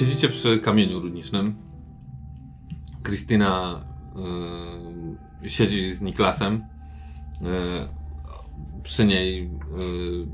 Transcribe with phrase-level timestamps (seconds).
[0.00, 1.54] Siedzicie przy kamieniu runicznym.
[3.02, 3.84] Krystyna
[5.44, 6.54] y, siedzi z Niklasem.
[6.54, 6.62] Y,
[8.82, 9.48] przy niej y,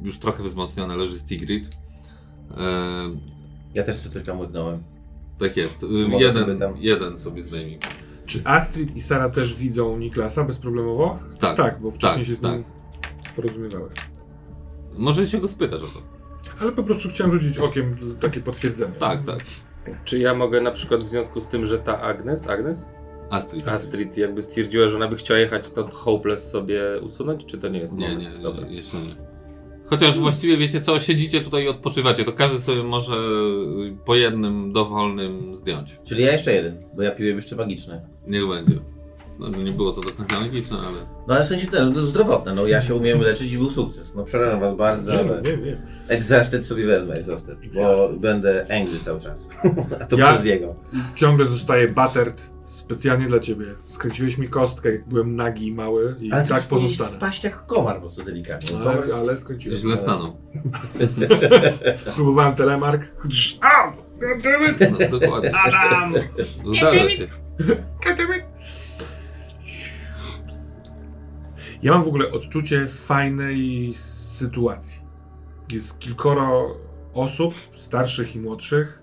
[0.02, 1.66] już trochę wzmocniona leży Sigrid.
[1.66, 1.70] Y,
[3.74, 4.82] Ja też coś tam łyknąłem.
[5.38, 5.82] tak jest.
[6.08, 7.78] Mogę jeden, sobie tam- jeden sobie zdejmij.
[8.26, 11.18] Czy Astrid i Sara też widzą Niklasa bezproblemowo?
[11.38, 11.56] Tak.
[11.56, 12.64] Tak, bo wcześniej Tak, się z nim
[13.36, 13.90] porozumiewały.
[14.98, 16.15] Możecie się go spytać o to.
[16.60, 18.92] Ale po prostu chciałem rzucić okiem takie potwierdzenie.
[18.98, 19.38] Tak, tak.
[20.04, 22.88] Czy ja mogę na przykład w związku z tym, że ta Agnes, Agnes?
[23.30, 23.68] Astrid.
[23.68, 27.78] Astrid jakby stwierdziła, że ona by chciała jechać to Hopeless sobie usunąć, czy to nie
[27.78, 28.36] jest Nie, moment?
[28.36, 28.66] nie, Dobra.
[28.66, 29.14] nie, jeszcze nie.
[29.86, 33.14] Chociaż właściwie wiecie co, siedzicie tutaj i odpoczywacie, to każdy sobie może
[34.04, 35.98] po jednym dowolnym zdjąć.
[36.04, 38.08] Czyli ja jeszcze jeden, bo ja piłem jeszcze magiczne.
[38.26, 38.74] Niech będzie.
[39.38, 41.06] No, nie było to tak naprawdę magiczne, ale...
[41.28, 44.14] No ale w sensie ten, no, zdrowotne, no ja się umiem leczyć i był sukces.
[44.14, 45.82] No przepraszam was bardzo, Nie, ale nie, nie.
[46.08, 48.18] Exhausted sobie wezmę, Exhausted, bo Exhausted.
[48.18, 49.48] będę angry cały czas.
[50.00, 50.74] A to Ja- przez jego.
[51.14, 53.66] Ciągle zostaje battered specjalnie dla ciebie.
[53.86, 57.20] Skręciłeś mi kostkę, jak byłem nagi i mały i Ale tak ty powinieneś pozostanę.
[57.20, 58.76] spaść jak komar po prostu delikatnie.
[58.78, 59.78] Ale, ale skręciłem.
[59.78, 60.36] Źle stanął.
[62.16, 63.06] Próbowałem telemark.
[63.60, 63.92] Au!
[64.20, 65.00] Goddammit!
[65.10, 65.52] No, dokładnie.
[65.56, 66.14] Adam!
[66.76, 67.28] Zdarza się.
[68.06, 68.42] Goddammit!
[71.86, 73.92] Ja mam w ogóle odczucie fajnej
[74.38, 75.02] sytuacji.
[75.72, 76.76] Jest kilkoro
[77.14, 79.02] osób, starszych i młodszych,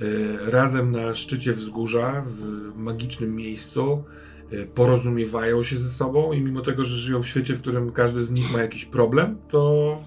[0.00, 2.42] e, razem na szczycie wzgórza, w
[2.76, 4.04] magicznym miejscu,
[4.50, 8.24] e, porozumiewają się ze sobą i mimo tego, że żyją w świecie, w którym każdy
[8.24, 9.98] z nich ma jakiś problem, to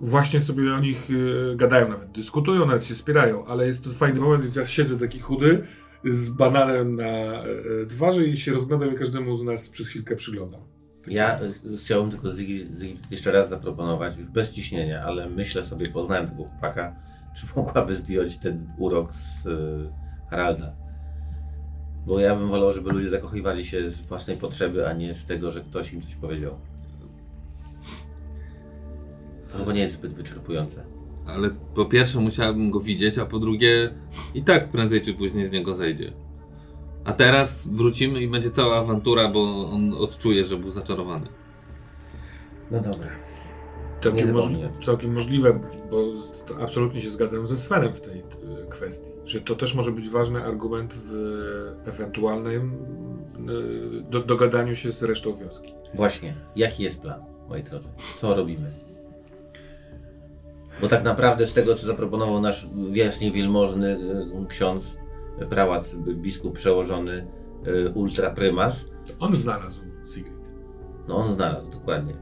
[0.00, 4.20] właśnie sobie o nich e, gadają, nawet dyskutują, nawet się spierają, ale jest to fajny
[4.20, 5.60] moment, więc ja siedzę taki chudy
[6.04, 7.42] z bananem na
[7.88, 10.77] twarzy i się rozglądam i każdemu z nas przez chwilkę przyglądam.
[11.10, 11.36] Ja
[11.80, 12.66] chciałbym tylko Ziggy
[13.10, 16.96] jeszcze raz zaproponować, już bez ciśnienia, ale myślę sobie, poznałem tego chłopaka,
[17.36, 19.90] czy mogłaby zdjąć ten urok z y,
[20.30, 20.72] Haralda.
[22.06, 25.50] Bo ja bym wolał, żeby ludzie zakochiwali się z własnej potrzeby, a nie z tego,
[25.50, 26.58] że ktoś im coś powiedział.
[29.52, 30.82] To chyba nie jest zbyt wyczerpujące.
[31.26, 33.90] Ale po pierwsze musiałbym go widzieć, a po drugie
[34.34, 36.12] i tak prędzej czy później z niego zejdzie.
[37.08, 41.26] A teraz wrócimy i będzie cała awantura, bo on odczuje, że był zaczarowany.
[42.70, 43.08] No dobra.
[44.00, 44.70] Całkiem, Nie moż, zapomnę.
[44.84, 45.60] całkiem możliwe,
[45.90, 46.04] bo
[46.62, 48.24] absolutnie się zgadzam ze Svenem w tej y,
[48.70, 51.12] kwestii, że to też może być ważny argument w
[51.86, 52.72] ewentualnym
[53.98, 55.74] y, do, dogadaniu się z resztą wioski.
[55.94, 57.88] Właśnie, jaki jest plan, moi drodzy?
[58.16, 58.66] Co robimy?
[60.80, 62.66] Bo tak naprawdę z tego, co zaproponował nasz
[63.32, 63.98] wielmożny
[64.44, 64.98] y, ksiądz,
[65.46, 67.26] prałat, biskup przełożony,
[67.66, 68.84] y, ultra prymas,
[69.20, 69.82] On znalazł
[70.14, 70.50] Sigrid.
[71.08, 72.14] no on znalazł, dokładnie.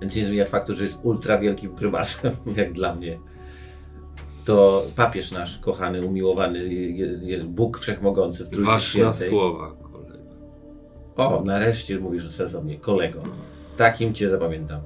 [0.00, 3.18] Więc nie zmienia faktu, że jest ultra wielkim prymasem, jak dla mnie.
[4.44, 6.68] To papież nasz kochany, umiłowany,
[7.44, 9.28] Bóg Wszechmogący w Trójcy Ważne Świętej.
[9.28, 10.18] słowa, kolega.
[11.16, 13.22] O, nareszcie mówisz sensownie, kolego.
[13.76, 14.80] Takim cię zapamiętam.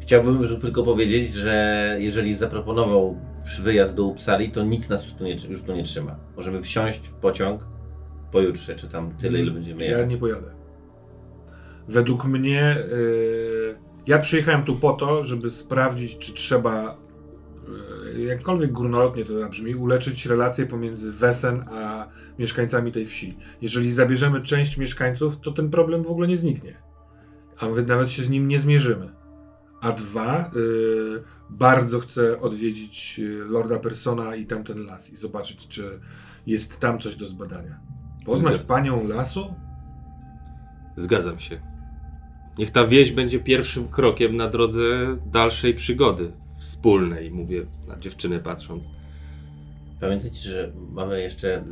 [0.00, 3.16] Chciałbym tylko powiedzieć, że jeżeli zaproponował
[3.62, 6.16] wyjazd do Uppsali, to nic nas już tu nie, już tu nie trzyma.
[6.36, 7.66] Możemy wsiąść w pociąg
[8.32, 10.10] pojutrze, czy tam tyle, ile będziemy Ja jechać.
[10.10, 10.54] nie pojadę.
[11.88, 13.74] Według mnie, y,
[14.06, 16.98] ja przyjechałem tu po to, żeby sprawdzić, czy trzeba,
[18.16, 23.36] y, jakkolwiek górnolotnie to zabrzmi, uleczyć relacje pomiędzy Wesen a mieszkańcami tej wsi.
[23.60, 26.74] Jeżeli zabierzemy część mieszkańców, to ten problem w ogóle nie zniknie.
[27.58, 29.12] A nawet, nawet się z nim nie zmierzymy.
[29.82, 36.00] A dwa, y, bardzo chcę odwiedzić y, Lorda Persona i tamten las i zobaczyć, czy
[36.46, 37.80] jest tam coś do zbadania.
[38.24, 38.66] Poznać Zgadzam.
[38.66, 39.54] panią lasu?
[40.96, 41.60] Zgadzam się.
[42.58, 44.82] Niech ta wieś będzie pierwszym krokiem na drodze
[45.32, 48.90] dalszej przygody wspólnej, mówię na dziewczynę patrząc.
[50.00, 51.64] Pamiętajcie, że mamy jeszcze,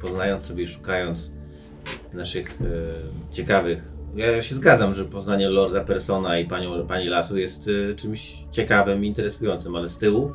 [0.00, 1.32] poznając sobie i szukając
[2.12, 2.64] naszych e,
[3.32, 3.97] ciekawych.
[4.16, 9.04] Ja się zgadzam, że poznanie Lorda Persona i panią, pani Lasu jest e, czymś ciekawym
[9.04, 10.32] i interesującym, ale z tyłu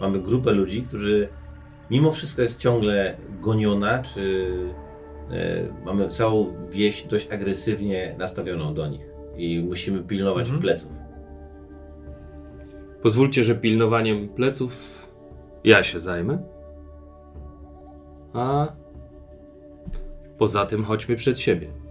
[0.00, 1.28] mamy grupę ludzi, którzy
[1.90, 4.46] mimo wszystko jest ciągle goniona, czy
[5.30, 9.06] e, mamy całą wieś dość agresywnie nastawioną do nich
[9.36, 10.60] i musimy pilnować Mhm.
[10.60, 10.92] pleców.
[13.02, 15.04] Pozwólcie, że pilnowaniem pleców
[15.64, 16.38] ja się zajmę.
[18.32, 18.72] A
[20.38, 21.83] poza tym chodźmy przed siebie.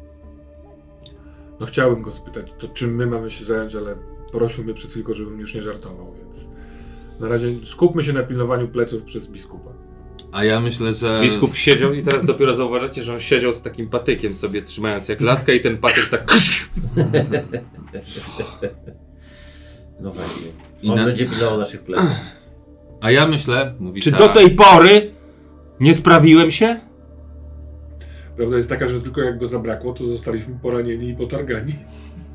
[1.64, 3.96] No chciałbym go spytać, to czym my mamy się zająć, ale
[4.32, 6.50] prosił mnie przed chwilką, żebym już nie żartował, więc
[7.20, 9.70] na razie skupmy się na pilnowaniu pleców przez biskupa.
[10.32, 11.20] A ja myślę, że...
[11.22, 15.22] Biskup siedział i teraz dopiero zauważacie, że on siedział z takim patykiem sobie trzymając jak
[15.22, 16.26] laska i ten patyk tak
[20.00, 20.48] No właśnie.
[20.82, 22.10] I On na- będzie pilnował naszych pleców.
[23.02, 25.12] A ja myślę, mówi Czy Sara, do tej pory
[25.80, 26.80] nie sprawiłem się?
[28.36, 31.74] Prawda jest taka, że tylko jak go zabrakło, to zostaliśmy poranieni i potargani.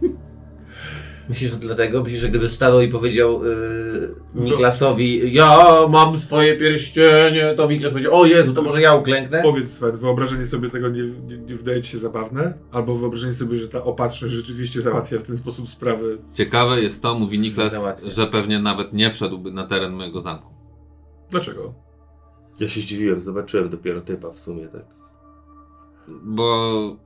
[1.28, 2.02] Myślisz, że dlatego?
[2.02, 8.20] Myślisz, że gdyby stanął i powiedział yy, Niklasowi ja mam swoje pierścienie, to Niklas powiedział,
[8.20, 9.42] o Jezu, to może ja uklęknę?
[9.42, 12.54] Powiedz Sven, wyobrażenie sobie tego nie, nie, nie wydaje ci się zabawne?
[12.72, 16.18] Albo wyobrażenie sobie, że ta opatrzność rzeczywiście załatwia w ten sposób sprawy.
[16.34, 17.74] Ciekawe jest to, mówi Niklas,
[18.06, 20.54] że pewnie nawet nie wszedłby na teren mojego zamku.
[21.30, 21.74] Dlaczego?
[22.60, 24.97] Ja się zdziwiłem, zobaczyłem dopiero typa w sumie, tak.
[26.24, 26.96] Bo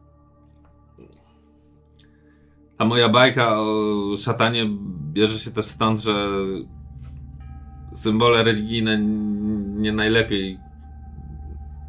[2.78, 4.66] ta moja bajka o szatanie
[5.12, 6.28] bierze się też stąd, że
[7.94, 8.98] symbole religijne
[9.76, 10.58] nie najlepiej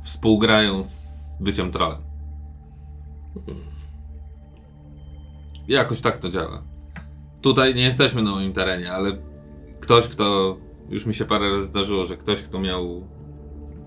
[0.03, 2.01] współgrają z byciem trolem.
[5.67, 6.63] Jakoś tak to działa.
[7.41, 9.17] Tutaj nie jesteśmy na moim terenie, ale
[9.79, 10.57] ktoś, kto.
[10.89, 13.07] Już mi się parę razy zdarzyło, że ktoś, kto miał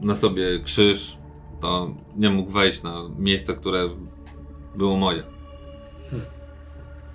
[0.01, 1.19] na sobie krzyż,
[1.61, 3.89] to nie mógł wejść na miejsce, które
[4.77, 5.23] było moje.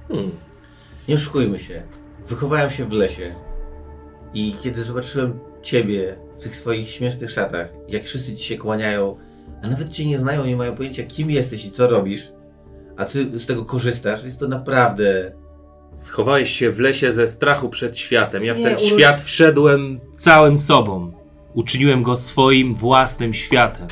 [0.08, 0.32] Hmm.
[1.08, 1.84] Nie oszukujmy się.
[2.28, 3.36] Wychowałem się w lesie
[4.34, 9.18] i kiedy zobaczyłem ciebie w tych swoich śmiesznych szatach, jak wszyscy ci się kłaniają,
[9.64, 12.32] a nawet cię nie znają, nie mają pojęcia kim jesteś i co robisz,
[12.98, 15.32] a ty z tego korzystasz, jest to naprawdę...
[15.98, 18.46] Schowałeś się w lesie ze strachu przed światem.
[18.46, 21.12] Ja w Nie, ten świat wszedłem całym sobą.
[21.54, 23.88] Uczyniłem go swoim własnym światem.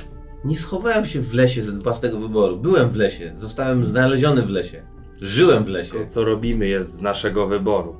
[0.45, 2.57] Nie schowałem się w lesie ze własnego wyboru.
[2.57, 4.81] Byłem w lesie, zostałem znaleziony w lesie.
[5.21, 5.89] Żyłem w lesie.
[5.89, 7.95] Wszystko, co robimy, jest z naszego wyboru.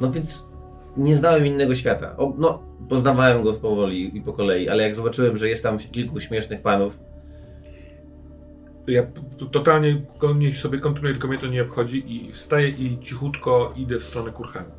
[0.00, 0.46] No więc
[0.96, 2.16] nie znałem innego świata.
[2.16, 6.20] O, no, poznawałem go powoli i po kolei, ale jak zobaczyłem, że jest tam kilku
[6.20, 6.98] śmiesznych panów,
[8.86, 9.02] Ja
[9.50, 13.98] totalnie kon- niech sobie kontynuuję, tylko mnie to nie obchodzi i wstaję i cichutko idę
[13.98, 14.70] w stronę kurhanu.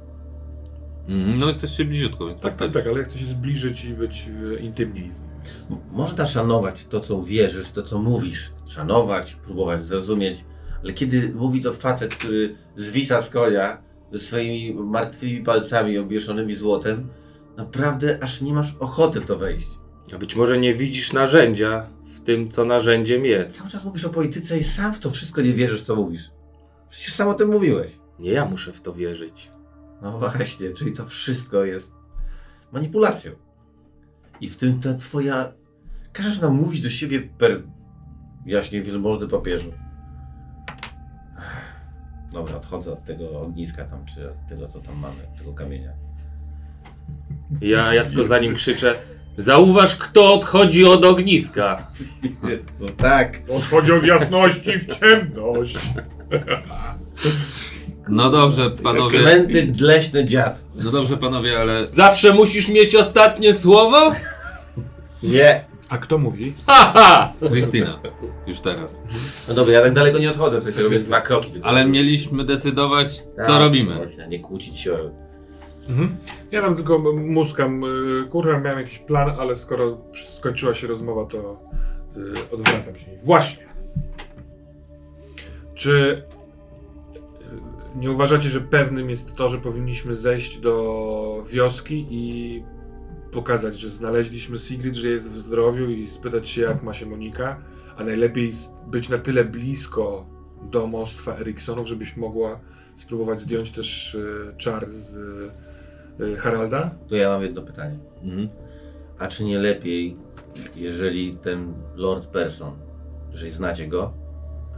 [1.07, 4.29] Mhm, No jesteście bliziutko, więc Tak, tak, tak, ale ja chcę się zbliżyć i być
[4.53, 5.29] e, intymniej z nim.
[5.91, 8.51] Można szanować to, co wierzysz, to, co mówisz.
[8.67, 10.45] Szanować, próbować zrozumieć,
[10.83, 13.77] ale kiedy mówi to facet, który zwisa z konia
[14.11, 17.09] ze swoimi martwymi palcami obieszonymi złotem,
[17.57, 19.67] naprawdę aż nie masz ochoty w to wejść.
[20.15, 23.57] A być może nie widzisz narzędzia w tym, co narzędziem jest.
[23.57, 26.31] Cały czas mówisz o polityce i sam w to wszystko nie wierzysz, co mówisz.
[26.89, 27.99] Przecież sam o tym mówiłeś.
[28.19, 29.49] Nie ja muszę w to wierzyć.
[30.01, 31.93] No właśnie, czyli to wszystko jest
[32.71, 33.31] manipulacją.
[34.43, 35.51] I w tym ta twoja...
[36.13, 37.61] Każesz nam mówić do siebie per...
[38.45, 39.73] jaśnie wielmożny papieżu.
[42.33, 45.91] Dobra, odchodzę od tego ogniska tam, czy od tego, co tam mamy, tego kamienia.
[47.61, 48.95] Ja, ja tylko za nim krzyczę.
[49.37, 51.91] Zauważ, kto odchodzi od ogniska.
[52.49, 53.41] Jezu, tak.
[53.49, 55.77] Odchodzi od jasności w ciemność.
[58.09, 59.19] No dobrze, panowie.
[59.19, 60.63] Kręty, leśny dziad.
[60.83, 64.15] No dobrze, panowie, ale Zawsze musisz mieć ostatnie słowo?
[65.23, 65.65] Nie.
[65.89, 66.53] A kto mówi?
[66.67, 67.33] Haha!
[67.49, 67.99] Krystyna,
[68.47, 69.03] już teraz.
[69.47, 71.51] No dobra, ja tak daleko nie odchodzę, w sensie robię dwa kroki.
[71.51, 71.67] tylko.
[71.67, 73.95] Ale mieliśmy decydować, co Tak, robimy.
[74.05, 74.97] Można nie kłócić się o...
[75.89, 76.15] Mhm.
[76.51, 79.97] Ja tam tylko muskam y, kurhan, miałem jakiś plan, ale skoro
[80.35, 81.59] skończyła się rozmowa, to
[82.17, 83.05] y, odwracam się.
[83.23, 83.65] Właśnie.
[85.75, 86.23] Czy
[87.95, 92.63] y, nie uważacie, że pewnym jest to, że powinniśmy zejść do wioski i
[93.33, 97.61] pokazać, że znaleźliśmy Sigrid, że jest w zdrowiu i spytać się, jak ma się Monika,
[97.97, 98.51] a najlepiej
[98.87, 100.25] być na tyle blisko
[100.71, 102.59] domostwa Eriksonów, żebyś mogła
[102.95, 105.15] spróbować zdjąć też y, czar z
[106.19, 106.95] y, Haralda?
[107.07, 107.99] To ja mam jedno pytanie.
[108.23, 108.49] Mhm.
[109.19, 110.17] A czy nie lepiej,
[110.75, 112.73] jeżeli ten Lord Person,
[113.31, 114.13] jeżeli znacie go,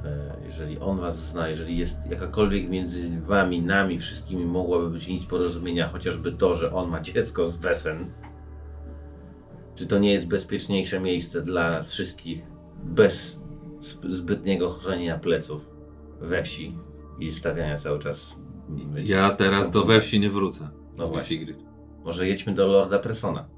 [0.06, 5.26] e, jeżeli on was zna, jeżeli jest jakakolwiek między wami, nami, wszystkimi mogłaby być nic
[5.26, 8.12] porozumienia, chociażby to, że on ma dziecko z Wesen,
[9.76, 12.42] czy to nie jest bezpieczniejsze miejsce dla wszystkich
[12.84, 13.40] bez
[13.82, 15.70] zb- zbytniego chronienia pleców
[16.22, 16.78] we wsi
[17.20, 18.36] i stawiania cały czas...
[18.94, 20.70] wiecie, Ja teraz do we wsi nie wrócę.
[20.98, 21.38] No właśnie.
[21.38, 21.64] Sigrid.
[22.04, 23.50] Może jedźmy do Lorda Persona.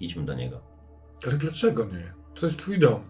[0.00, 0.60] Idźmy do niego.
[1.26, 2.14] Ale dlaczego nie?
[2.34, 3.00] To jest twój dom.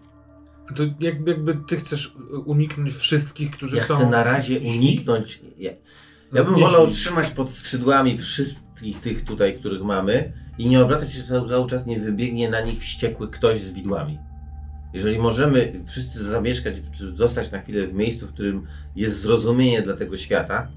[0.75, 3.95] To jakby, jakby ty chcesz uniknąć wszystkich, którzy Ja są...
[3.95, 5.41] chcę na razie uniknąć.
[5.57, 5.71] Ja,
[6.33, 11.13] ja bym Nie wolał trzymać pod skrzydłami wszystkich tych tutaj, których mamy i nie obracać
[11.13, 14.19] się cały, cały czas, nie wybiegnie na nich wściekły ktoś z widłami.
[14.93, 16.75] Jeżeli możemy wszyscy zamieszkać,
[17.15, 20.67] zostać na chwilę w miejscu, w którym jest zrozumienie dla tego świata,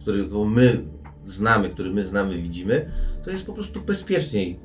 [0.00, 0.84] którego my
[1.26, 2.90] znamy, który my znamy, widzimy,
[3.24, 4.60] to jest po prostu bezpieczniej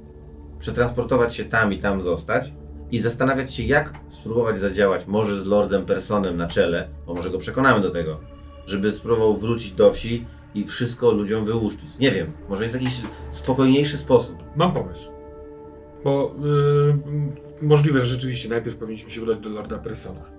[0.60, 2.54] przetransportować się tam i tam zostać
[2.92, 7.38] i zastanawiać się, jak spróbować zadziałać, może z Lordem Personem na czele, bo może go
[7.38, 8.20] przekonamy do tego,
[8.68, 11.98] żeby spróbował wrócić do wsi i wszystko ludziom wyłuszczyć.
[12.00, 14.36] Nie wiem, może jest jakiś spokojniejszy sposób.
[14.56, 15.12] Mam pomysł.
[16.04, 16.36] Bo
[17.62, 20.32] y, możliwe, że rzeczywiście najpierw powinniśmy się udać do Lorda Pressona.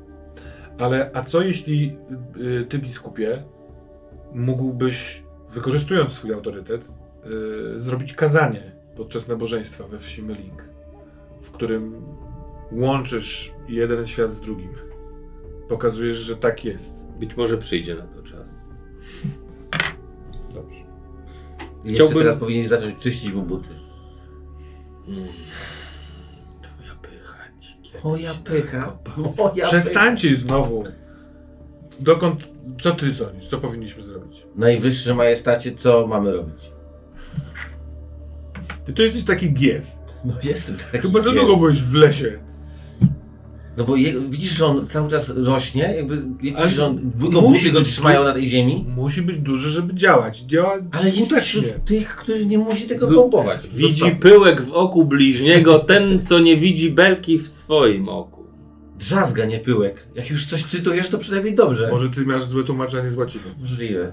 [0.78, 1.96] Ale a co jeśli
[2.36, 3.44] y, ty, biskupie,
[4.34, 5.22] mógłbyś,
[5.54, 6.88] wykorzystując swój autorytet,
[7.76, 10.64] y, zrobić kazanie podczas nabożeństwa we wsi Meling,
[11.42, 12.02] w którym
[12.72, 14.72] łączysz jeden świat z drugim.
[15.68, 17.04] Pokazujesz, że tak jest.
[17.20, 18.41] Być może przyjdzie na to czas.
[20.54, 20.78] Dobrze.
[21.84, 23.68] Jeszcze Chciałbym- teraz powinien zacząć czyścić mu buty.
[25.08, 25.28] Mm.
[26.62, 28.96] Twoja pycha ci kiedyś Moja pycha.
[29.38, 30.84] Moja Przestańcie znowu.
[32.00, 32.40] Dokąd,
[32.80, 33.48] co ty sądzisz?
[33.48, 34.36] Co powinniśmy zrobić?
[34.40, 34.48] pycha.
[34.56, 36.70] Najwyższy majestacie, co mamy robić?
[38.84, 40.02] Ty to jesteś taki gies.
[40.24, 40.98] No jestem taki.
[40.98, 42.38] Chyba za długo byłeś w lesie.
[43.76, 47.30] No bo je, widzisz, że on cały czas rośnie, jakby Ale widzisz, że on, musi
[47.32, 48.86] go buty go trzymają na tej ziemi.
[48.96, 50.38] Musi być duży, żeby działać.
[50.40, 51.62] Działa Ale jest skutecznie.
[51.62, 53.68] wśród tych, którzy nie musi tego Z- pompować.
[53.68, 58.42] Widzi pyłek w oku bliźniego, ten co nie widzi belki w swoim oku.
[58.98, 60.08] Drzazga, nie pyłek.
[60.14, 61.88] Jak już coś cytujesz, to przynajmniej dobrze.
[61.90, 63.44] Może ty masz złe tłumaczenie z łaciny.
[63.60, 64.12] Możliwe.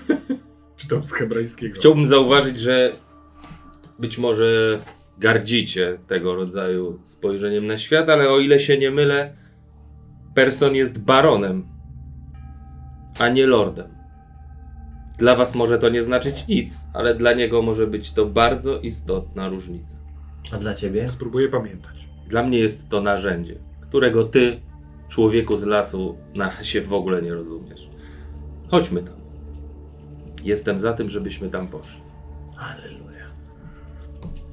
[0.76, 1.74] Czy tam z hebrajskiego.
[1.76, 2.92] Chciałbym zauważyć, że
[3.98, 4.78] być może
[5.18, 9.32] gardzicie tego rodzaju spojrzeniem na świat, ale o ile się nie mylę,
[10.36, 11.66] Person jest baronem,
[13.18, 13.88] a nie lordem.
[15.18, 19.48] Dla was może to nie znaczyć nic, ale dla niego może być to bardzo istotna
[19.48, 19.96] różnica.
[20.52, 21.08] A dla ciebie?
[21.08, 22.08] Spróbuję pamiętać.
[22.28, 24.60] Dla mnie jest to narzędzie, którego ty,
[25.08, 27.88] człowieku z lasu, na się w ogóle nie rozumiesz.
[28.68, 29.16] Chodźmy tam.
[30.44, 32.00] Jestem za tym, żebyśmy tam poszli.
[32.58, 33.05] Aleluja.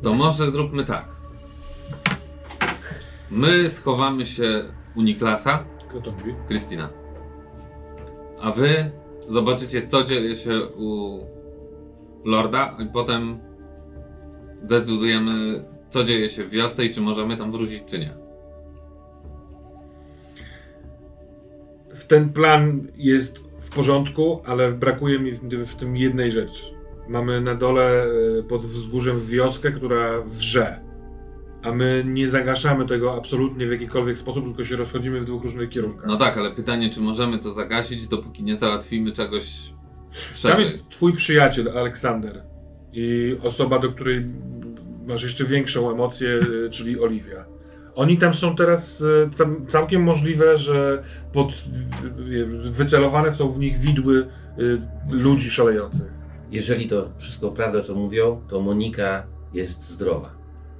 [0.03, 1.05] To może zróbmy tak.
[3.31, 4.63] My schowamy się
[4.95, 6.33] u Niklasa, Kto to mówi?
[6.47, 6.89] Kristina.
[8.41, 8.91] A wy
[9.27, 11.19] zobaczycie, co dzieje się u
[12.25, 13.39] Lorda, i potem
[14.63, 18.13] zdecydujemy, co dzieje się w wiosce i czy możemy tam wrócić, czy nie.
[21.93, 26.72] W ten plan jest w porządku, ale brakuje mi w, w tym jednej rzeczy.
[27.07, 28.03] Mamy na dole
[28.39, 30.79] e, pod wzgórzem wioskę, która wrze.
[31.63, 35.69] A my nie zagaszamy tego absolutnie w jakikolwiek sposób, tylko się rozchodzimy w dwóch różnych
[35.69, 36.05] kierunkach.
[36.07, 40.63] No tak, ale pytanie, czy możemy to zagasić, dopóki nie załatwimy czegoś Tam szerzej.
[40.63, 42.43] jest twój przyjaciel Aleksander
[42.93, 44.25] i osoba, do której
[45.07, 46.29] masz jeszcze większą emocję,
[46.65, 47.45] y, czyli Oliwia.
[47.95, 51.53] Oni tam są teraz cał- całkiem możliwe, że pod,
[52.71, 54.27] wycelowane są w nich widły
[55.11, 56.22] ludzi szalejących.
[56.53, 60.35] Jeżeli to wszystko prawda, co mówią, to Monika jest zdrowa.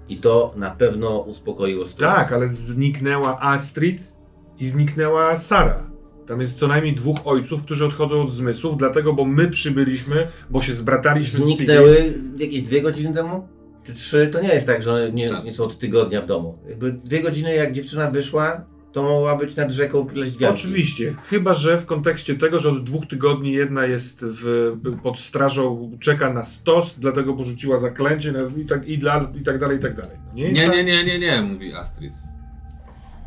[0.10, 2.15] I to na pewno uspokoiło stronę.
[2.15, 4.15] Tak, ale zniknęła Astrid
[4.60, 5.92] i zniknęła Sara.
[6.27, 10.62] Tam jest co najmniej dwóch ojców, którzy odchodzą od zmysłów, dlatego, bo my przybyliśmy, bo
[10.62, 11.58] się zbrataliśmy z Sigrid.
[11.58, 13.48] Zniknęły jakieś dwie godziny temu?
[13.84, 14.27] Czy trzy?
[14.27, 15.44] To nie jest tak, że one nie, Tak.
[15.44, 16.58] nie są od tygodnia w domu.
[16.70, 20.08] Jakby dwie godziny jak dziewczyna wyszła, to mogła być nad rzeką
[20.40, 20.54] wiatr.
[20.54, 24.72] Oczywiście, chyba że w kontekście tego, że od dwóch tygodni jedna jest w,
[25.04, 29.60] pod strażą, czeka na stos, dlatego porzuciła zaklęcie no i tak, i, dla, i tak
[29.60, 30.18] dalej, i tak dalej.
[30.36, 30.76] Nie, Nie, tak?
[30.76, 32.14] nie, nie, nie, nie, mówi Astrid.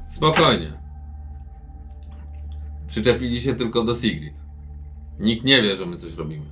[0.09, 0.73] Spokojnie.
[2.89, 4.35] Przyczepili się tylko do Sigrid.
[5.21, 6.45] Nikt nie wie, że my coś robimy.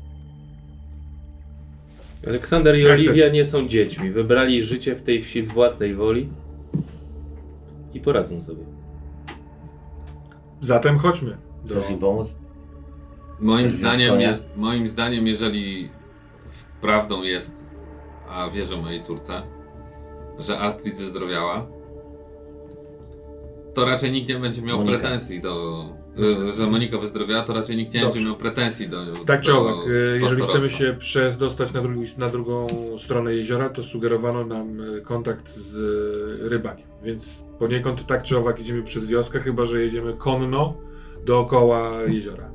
[2.27, 4.11] Aleksander i Tak, Oliwia nie są dziećmi.
[4.11, 6.29] Wybrali życie w tej wsi z własnej woli
[7.95, 8.74] i poradzą sobie.
[10.65, 11.37] Zatem chodźmy.
[11.65, 11.75] Do...
[11.75, 12.35] Chcesz im pomóc?
[13.41, 15.89] Moim Chcesz zdaniem, je, moim zdaniem, jeżeli
[16.51, 17.67] w- prawdą jest,
[18.29, 19.43] a wierzę mojej córce,
[20.39, 21.67] że Astrid wyzdrowiała,
[23.75, 24.99] to raczej nikt nie będzie miał Monika.
[24.99, 25.85] pretensji do.
[26.19, 28.15] Y, że Monika wyzdrowiała, to raczej nikt nie Dobrze.
[28.15, 28.99] będzie miał pretensji do.
[29.27, 32.67] Tak czy owak, y, jeżeli chcemy się przedostać na, drugi, na drugą
[32.99, 35.77] stronę jeziora, to sugerowano nam y, kontakt z
[36.51, 36.87] rybakiem.
[37.03, 40.75] Więc poniekąd tak czy owak idziemy przez wioskę, chyba że jedziemy konno
[41.27, 42.51] dookoła jeziora.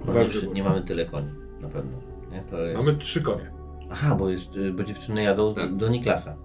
[0.00, 1.30] Wasz nie, mamy tyle koni,
[1.60, 1.98] na pewno.
[2.32, 2.42] Nie?
[2.50, 2.84] To jest...
[2.84, 3.50] Mamy trzy konie.
[3.90, 5.76] Aha, bo, jest, bo dziewczyny jadą Tak.
[5.76, 6.36] do Niklasa.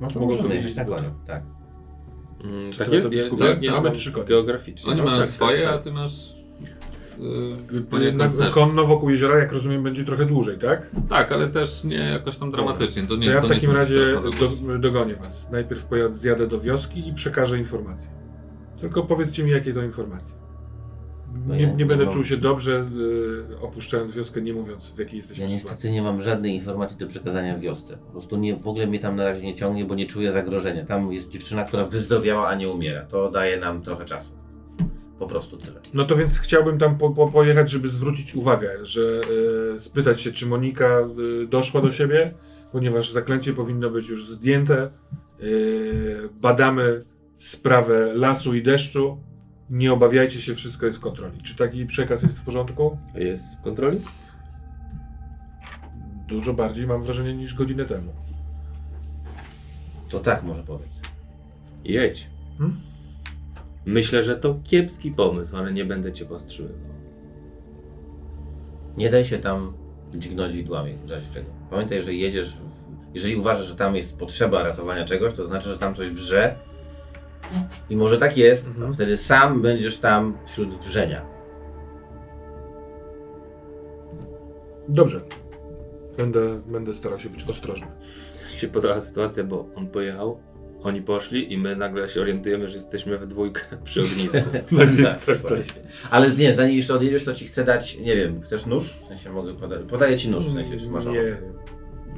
[0.00, 1.42] No to Mogą możemy sobie jechać na koniu, tak.
[2.44, 3.08] Mm, Czy tak to jest?
[3.08, 3.44] biskupie?
[3.44, 4.26] tak, nie Mamy konie.
[4.26, 4.90] Geograficznie.
[4.90, 5.84] Oni no, mają tak, swoje, tak, a tak.
[5.84, 6.40] ty masz.
[7.70, 8.54] Yy, też.
[8.54, 10.90] konno wokół jeziora, jak rozumiem, będzie trochę dłużej, tak?
[11.08, 13.02] Tak, ale też nie jakoś tam dramatycznie.
[13.02, 15.50] To nie, to ja w to takim razie do, dogonię was.
[15.50, 18.10] Najpierw pojad, zjadę do wioski i przekażę informacje.
[18.80, 20.39] Tylko powiedzcie mi, jakie to informacje.
[21.46, 22.84] No Nie, nie nie będę mam- czuł się dobrze,
[23.52, 25.66] y, opuszczając wioskę, nie mówiąc, w jakiej jesteśmy Ja sytuacji.
[25.70, 27.96] niestety nie mam żadnej informacji do przekazania w wiosce.
[27.96, 30.84] Po prostu nie, w ogóle mnie tam na razie nie ciągnie, bo nie czuję zagrożenia.
[30.86, 33.02] Tam jest dziewczyna, która wyzdrowiała, a nie umiera.
[33.02, 34.34] To daje nam trochę czasu.
[35.18, 35.80] Po prostu tyle.
[35.94, 39.20] No to więc chciałbym tam po, po, pojechać, żeby zwrócić uwagę, że
[39.74, 41.00] y, spytać się, czy Monika
[41.42, 42.34] y, doszła do siebie,
[42.72, 44.90] ponieważ zaklęcie powinno być już zdjęte
[45.42, 47.04] Yy, badamy
[47.38, 49.18] sprawę lasu i deszczu.
[49.70, 51.42] Nie obawiajcie się, wszystko jest w kontroli.
[51.42, 52.98] Czy taki przekaz jest w porządku?
[53.14, 54.00] Jest w kontroli?
[56.28, 58.12] Dużo bardziej mam wrażenie niż godzinę temu.
[60.08, 61.02] To tak może powiedz.
[61.84, 62.26] Jedź.
[62.58, 62.80] Hmm?
[63.86, 66.78] Myślę, że to kiepski pomysł, ale nie będę cię powstrzymywał.
[68.96, 69.72] Nie daj się tam
[70.14, 71.50] dźgnąć widłami, w razie czego.
[71.70, 75.78] Pamiętaj, że jedziesz, w, jeżeli uważasz, że tam jest potrzeba ratowania czegoś, to znaczy, że
[75.78, 76.56] tam coś wrze.
[77.90, 78.90] I może tak jest, Mhm.
[78.90, 81.26] a wtedy sam będziesz tam wśród wrzenia.
[84.88, 85.20] Dobrze.
[86.16, 87.86] Będę, będę starał się być ostrożny.
[88.52, 90.40] Mi się podoba sytuacja, bo on pojechał,
[90.82, 94.36] oni poszli i my nagle się orientujemy, że jesteśmy we dwójkę przy ognisku.
[95.26, 95.82] Tak, właśnie.
[96.10, 98.92] Ale nie, zanim jeszcze odjedziesz, to ci chcę dać, nie wiem, chcesz nóż?
[98.92, 99.80] W sensie mogę podać.
[99.88, 101.38] Podaję ci nóż, w sensie, czy masz ochotę.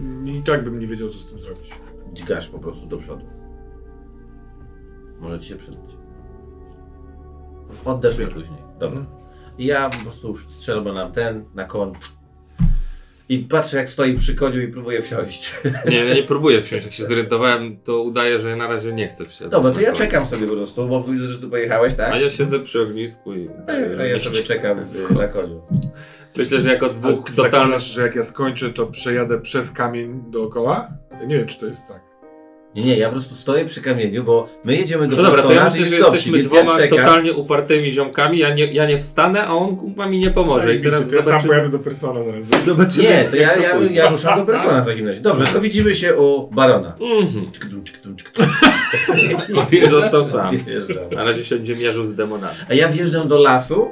[0.00, 0.38] Nie.
[0.38, 1.70] I tak bym nie wiedział, co z tym zrobić.
[2.12, 3.24] Dźgasz po prostu do przodu.
[5.22, 5.80] Może ci się przydać.
[7.84, 8.58] Oddasz mi później.
[8.78, 9.00] Dobra.
[9.00, 9.18] Mhm.
[9.58, 11.92] I ja po prostu strzelam na ten, na koń.
[13.28, 15.54] I patrzę jak stoi przy koniu i próbuję wsiąść.
[15.90, 16.84] Nie, ja nie próbuję wsiąść.
[16.84, 19.52] Jak się zorientowałem, to udaję, że na razie nie chcę wsiadać.
[19.52, 22.12] Dobra, to ja czekam sobie po prostu, bo widzę, że tu pojechałeś, tak?
[22.12, 23.48] A ja siedzę przy ognisku i...
[23.66, 25.62] To ja, to ja sobie czekam y, na koniu.
[26.36, 27.80] Myślę, że jako dwóch totalnych...
[27.80, 30.88] że jak ja skończę, to przejadę przez kamień dookoła?
[31.20, 32.11] Ja nie wiem, czy to jest tak.
[32.74, 35.52] Nie, nie, ja po prostu stoję przy kamieniu, bo my jedziemy do No dobra, to
[35.52, 38.38] ja myślę, że wsi, jesteśmy dwoma ja totalnie upartymi ziomkami.
[38.38, 40.74] Ja nie, ja nie wstanę, a on kurwa mi nie pomoże.
[40.74, 41.48] I teraz Zajebiście, to ja sam zobaczymy...
[41.48, 42.42] pojadę do persona zaraz.
[42.64, 45.20] zobaczymy Nie, to ja, ja, ja ruszam do persona w takim razie.
[45.20, 46.96] Dobrze, to widzimy się u barona.
[47.00, 47.50] Mhm.
[49.72, 50.58] I został sam.
[50.58, 51.10] Wjeżdżam.
[51.12, 52.54] Na razie się będzie mierzył z demonami.
[52.68, 53.90] A ja wjeżdżam do lasu.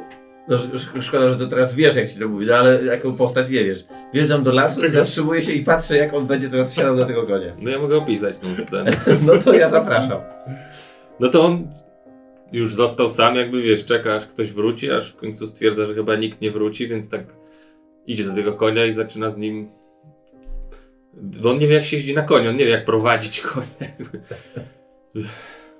[0.51, 3.49] No, sz- szkoda, że to teraz wiesz, jak ci to mówi, no ale jaką postać
[3.51, 3.85] nie wiesz.
[4.15, 4.97] Wjeżdżam do lasu, i Czekaj.
[4.97, 7.57] zatrzymuję się i patrzę, jak on będzie teraz wsiadał do tego konia.
[7.59, 8.91] No ja mogę opisać tą scenę.
[9.27, 10.21] No to ja zapraszam.
[11.21, 11.69] No to on
[12.53, 16.17] już został sam, jakby wiesz, czeka aż ktoś wróci, aż w końcu stwierdza, że chyba
[16.17, 17.21] nikt nie wróci, więc tak
[18.07, 19.69] idzie do tego konia i zaczyna z nim.
[21.15, 23.67] Bo on nie wie, jak się jeździ na koniu, on nie wie, jak prowadzić konia.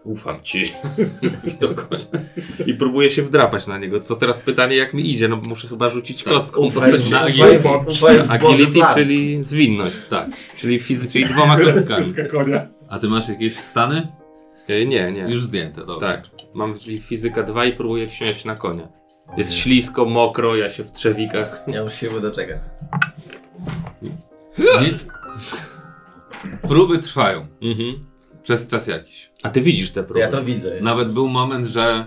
[0.05, 0.73] Ufam ci.
[2.67, 4.01] I próbuje się wdrapać na niego.
[4.01, 5.29] Co teraz pytanie, jak mi idzie?
[5.29, 6.61] No muszę chyba rzucić kostką.
[6.61, 9.97] Ufaj, bo to się- na ufaj, ufaj Boży Agility, czyli zwinność.
[10.11, 10.29] Tak.
[10.57, 12.07] Czyli fizy, czyli dwoma kostkami.
[12.89, 14.09] A ty masz jakieś stany?
[14.69, 15.25] E, Nie, nie.
[15.29, 16.07] Już zdjęte, dobrze.
[16.07, 18.89] Tak, mam czyli fizyka 2 i próbuję wsiąść na konia.
[19.39, 21.63] Jest ślisko, mokro, ja się w trzewikach.
[21.69, 22.59] Ja muszę się doczekać.
[24.83, 25.07] Nic.
[26.69, 27.47] Próby trwają.
[27.63, 28.10] Mhm.
[28.43, 29.31] Przez czas jakiś.
[29.43, 30.21] A ty widzisz te próby?
[30.21, 30.81] Ja to widzę.
[30.81, 32.07] Nawet był moment, że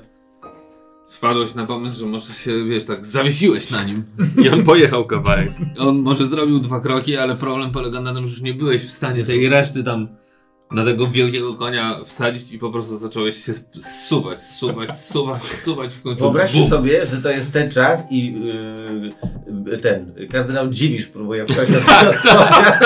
[1.10, 4.04] wpadłeś na pomysł, że może się, wiesz, tak zawiesiłeś na nim.
[4.43, 5.52] I on pojechał kawałek.
[5.80, 8.91] On może zrobił dwa kroki, ale problem polega na tym, że już nie byłeś w
[8.91, 10.08] stanie tej reszty tam
[10.74, 16.02] na tego wielkiego konia wsadzić i po prostu zacząłeś się zsuwać, zsuwać, zsuwać, zsuwać w
[16.02, 16.24] końcu.
[16.24, 16.70] Wyobraźcie bum.
[16.70, 18.34] sobie, że to jest ten czas i
[19.66, 22.80] yy, ten kardynał Dziwisz próbuje wstać na tego konia.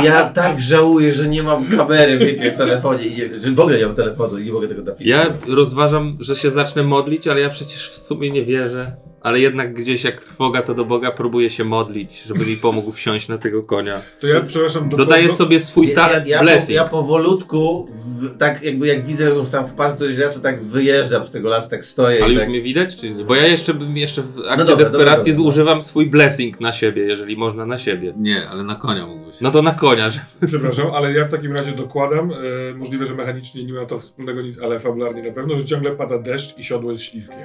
[0.00, 3.78] I ja tak żałuję, że nie mam kamery, wiecie, w telefonie, i że w ogóle
[3.78, 5.06] nie mam telefonu i nie mogę tego napisać.
[5.06, 8.96] Ja rozważam, że się zacznę modlić, ale ja przecież w sumie nie wierzę.
[9.22, 13.28] Ale jednak gdzieś jak trwoga to do Boga próbuję się modlić, żeby mi pomógł wsiąść
[13.28, 14.00] na tego konia.
[14.20, 16.76] To ja, przepraszam, do, Dodaję do, sobie swój talent ja, ja, po, blessing.
[16.76, 21.24] ja powolutku, w, tak jakby jak widzę już tam wpadł ktoś z lasu, tak wyjeżdżam
[21.24, 22.50] z tego lasu, tak stoję Ale i już tak...
[22.50, 23.24] mnie widać, czy nie?
[23.24, 25.50] Bo ja jeszcze bym jeszcze w akcie dobra, desperacji dobra, dobra.
[25.50, 28.12] zużywam swój blessing na siebie, jeżeli można na siebie.
[28.16, 29.40] Nie, ale na konia mógłbyś.
[29.40, 33.14] No to na konia, że Przepraszam, ale ja w takim razie dokładam, e, możliwe, że
[33.14, 36.64] mechanicznie nie ma to wspólnego nic, ale fabularnie na pewno, że ciągle pada deszcz i
[36.64, 37.44] siodło jest śliskie.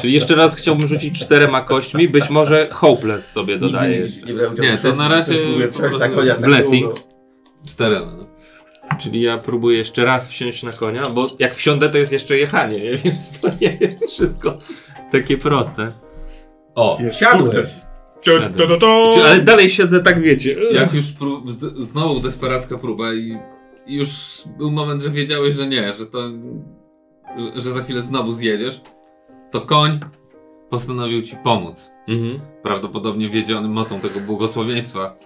[0.00, 4.00] Czyli jeszcze raz chciałbym rzucić czterema kośćmi, być może hopeless sobie dodaję.
[4.00, 5.34] Nigdy nie, nie, Nie, to na razie
[5.98, 6.94] tak blessing.
[7.66, 7.96] Cztery.
[8.00, 8.28] No.
[8.98, 12.78] Czyli ja próbuję jeszcze raz wsiąść na konia, bo jak wsiądę to jest jeszcze jechanie,
[12.78, 12.96] nie?
[13.04, 14.54] więc to nie jest wszystko
[15.12, 15.92] takie proste.
[16.74, 16.98] O,
[17.38, 17.86] sukces.
[18.24, 19.14] To, to, to, to.
[19.24, 20.56] Ale dalej siedzę tak, wiecie.
[20.72, 21.04] jak już
[21.76, 23.38] znowu desperacka próba i,
[23.86, 24.08] i już
[24.58, 26.28] był moment, że wiedziałeś, że nie, że to,
[27.38, 28.80] że, że za chwilę znowu zjedziesz,
[29.50, 30.00] to koń
[30.70, 31.90] postanowił ci pomóc.
[32.08, 32.40] Mhm.
[32.62, 35.16] Prawdopodobnie wiedziony mocą tego błogosławieństwa.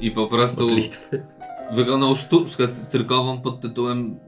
[0.00, 1.26] I po prostu Modlitwy.
[1.72, 4.18] wykonał sztuczkę cy- cyrkową pod tytułem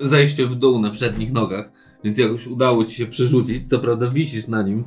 [0.00, 1.72] zejście w dół na przednich nogach.
[2.04, 3.70] Więc jakoś udało ci się przerzucić.
[3.70, 4.84] Co prawda wisisz na nim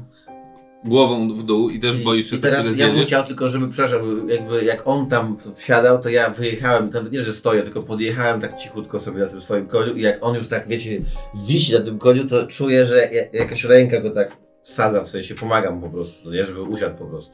[0.85, 4.29] głową w dół i też boisz się, I teraz ja bym chciał tylko, żeby, przepraszam,
[4.29, 8.57] jakby jak on tam wsiadał, to ja wyjechałem, nawet nie, że stoję, tylko podjechałem tak
[8.57, 11.01] cichutko sobie na tym swoim koniu i jak on już tak, wiecie,
[11.47, 15.35] wisi na tym koniu, to czuję, że ja- jakaś ręka go tak wsadza, w sensie
[15.35, 17.33] pomagam po prostu, nie, żeby usiadł po prostu.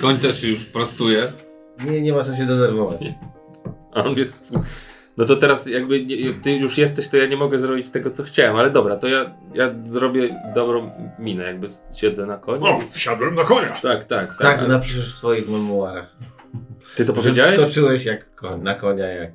[0.00, 1.32] Koń też już prostuje.
[1.84, 3.00] Nie, nie ma co się denerwować.
[3.92, 4.52] A on jest...
[5.16, 8.10] No to teraz jakby nie, jak ty już jesteś, to ja nie mogę zrobić tego,
[8.10, 12.64] co chciałem, ale dobra, to ja, ja zrobię dobrą minę, jakby siedzę na koniu.
[12.66, 13.68] O, wsiadłem na konia!
[13.68, 14.38] Tak, tak, tak.
[14.38, 16.16] Tak, ale- napiszesz w swoich memuarach.
[16.96, 17.60] Ty to powiedziałeś?
[17.60, 19.30] skoczyłeś jak koń, na konia jak...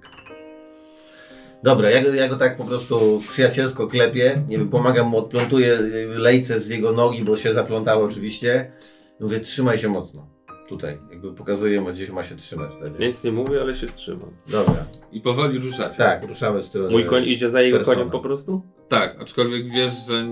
[1.64, 5.74] Dobra, ja, go- ja go tak po prostu przyjacielsko klepię, nie wiem, pomagam mu, odplątuję
[5.74, 8.72] y, lejce z jego nogi, bo się zaplątało oczywiście.
[9.20, 10.28] Mówię, trzymaj się mocno.
[10.68, 13.08] Tutaj, jakby pokazuję mu, gdzieś ma się trzymać wtedy.
[13.08, 14.32] Nic nie mówię, ale się trzymam.
[14.48, 15.98] Dobra, I powoli ruszacie.
[15.98, 16.90] tak, ruszamy w stronę...
[16.90, 17.96] Mój koń idzie za jego persona.
[17.96, 18.62] koniem po prostu?
[18.88, 20.26] Tak, aczkolwiek wiesz, że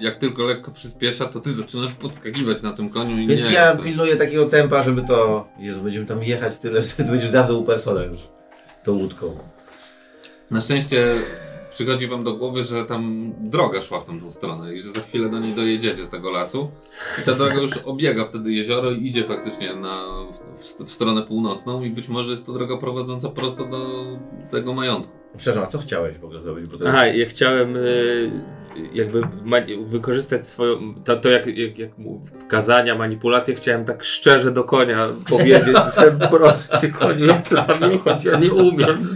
[0.00, 3.64] jak tylko lekko przyspiesza, to ty zaczynasz podskakiwać na tym koniu i Więc nie ja
[3.66, 5.48] jest to- pilnuję takiego tempa, żeby to...
[5.58, 8.28] Jezu, będziemy tam jechać tyle, że ty będziesz dawno u persona już.
[8.84, 9.38] Tą łódką.
[10.50, 11.14] Na szczęście
[11.70, 15.28] przychodzi wam do głowy, że tam droga szła w tamtą stronę i że za chwilę
[15.28, 16.70] do niej dojedziecie z tego lasu.
[17.22, 21.22] I ta droga już obiega wtedy jezioro i idzie faktycznie na, w, w, w stronę
[21.22, 24.06] północną i być może jest to droga prowadząca prosto do
[24.50, 25.19] tego majątku.
[25.36, 26.66] Przepraszam, a co chciałeś w ogóle zrobić?
[26.66, 28.30] Bo to Aha, ja chciałem y,
[28.94, 31.90] jakby ma- wykorzystać swoją, to, to jak, jak, jak
[32.48, 37.92] kazania, manipulacje, chciałem tak szczerze do konia powiedzieć, że proszę cię koniu, ja chcę tam
[37.92, 39.08] jechać, ja nie umiem.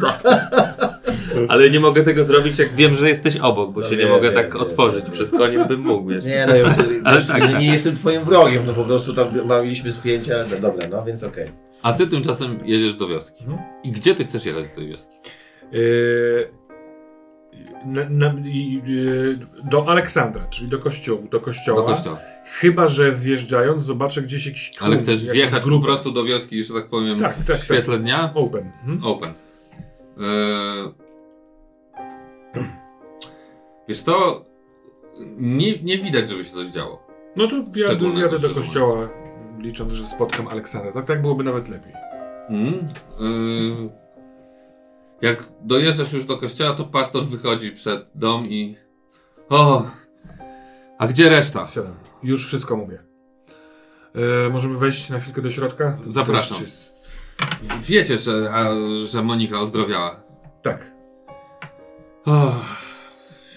[1.49, 4.11] Ale nie mogę tego zrobić, jak wiem, że jesteś obok, bo No się nie wiem,
[4.11, 6.25] mogę wiem, tak wiem, otworzyć przed koniem, bym mógł, wiesz.
[6.25, 6.69] Nie, no już,
[7.05, 7.61] Ale tak, nie, tak.
[7.61, 9.29] nie jestem twoim wrogiem, no po prostu tam
[9.63, 11.51] mieliśmy spięcia, ale dobra, no więc okej.
[11.83, 13.45] A ty tymczasem jedziesz do wioski.
[13.45, 13.63] Mhm.
[13.85, 15.15] I gdzie ty chcesz jechać do tej wioski?
[15.73, 16.49] Yy,
[17.85, 21.81] na, na, yy, do Aleksandra, czyli do kościołu, do kościoła.
[21.81, 22.19] Do kościoła.
[22.45, 26.75] Chyba, że wjeżdżając zobaczę gdzieś jakiś tłum, Ale chcesz wjechać po prostu do wioski, że
[26.75, 28.31] tak powiem, Tak, w tak, świetle dnia?
[28.35, 28.71] Open.
[28.87, 29.05] Mhm.
[29.05, 29.33] Open.
[30.21, 30.93] Eee...
[33.89, 34.45] Wiesz co?
[35.37, 37.07] Nie, nie widać, żeby się coś działo.
[37.37, 39.09] No to Szczególnego, jadę do kościoła,
[39.59, 40.93] licząc, że spotkam Aleksandra.
[40.93, 41.93] Tak, tak byłoby nawet lepiej.
[42.49, 42.87] Mm.
[43.21, 44.04] Eee...
[45.23, 48.77] Jak dojeżdżasz już do kościoła, to pastor wychodzi przed dom i...
[49.49, 49.87] O!
[50.99, 51.65] A gdzie reszta?
[51.67, 51.95] Siadam.
[52.23, 53.05] Już wszystko mówię.
[54.15, 55.99] E, możemy wejść na chwilkę do środka?
[56.07, 56.61] Zapraszam.
[56.61, 56.95] Jest...
[57.87, 58.67] Wiecie, że, a,
[59.05, 60.23] że Monika ozdrowiała.
[60.63, 60.95] Tak.
[62.25, 62.77] Och,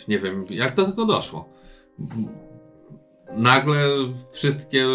[0.08, 1.50] nie wiem, jak do tego doszło.
[3.38, 3.78] Nagle
[4.32, 4.86] wszystkie,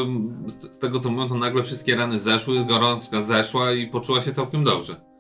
[0.47, 4.33] z z tego co mówią, to nagle wszystkie rany zeszły, gorączka zeszła i poczuła się
[4.33, 5.12] całkiem dobrze.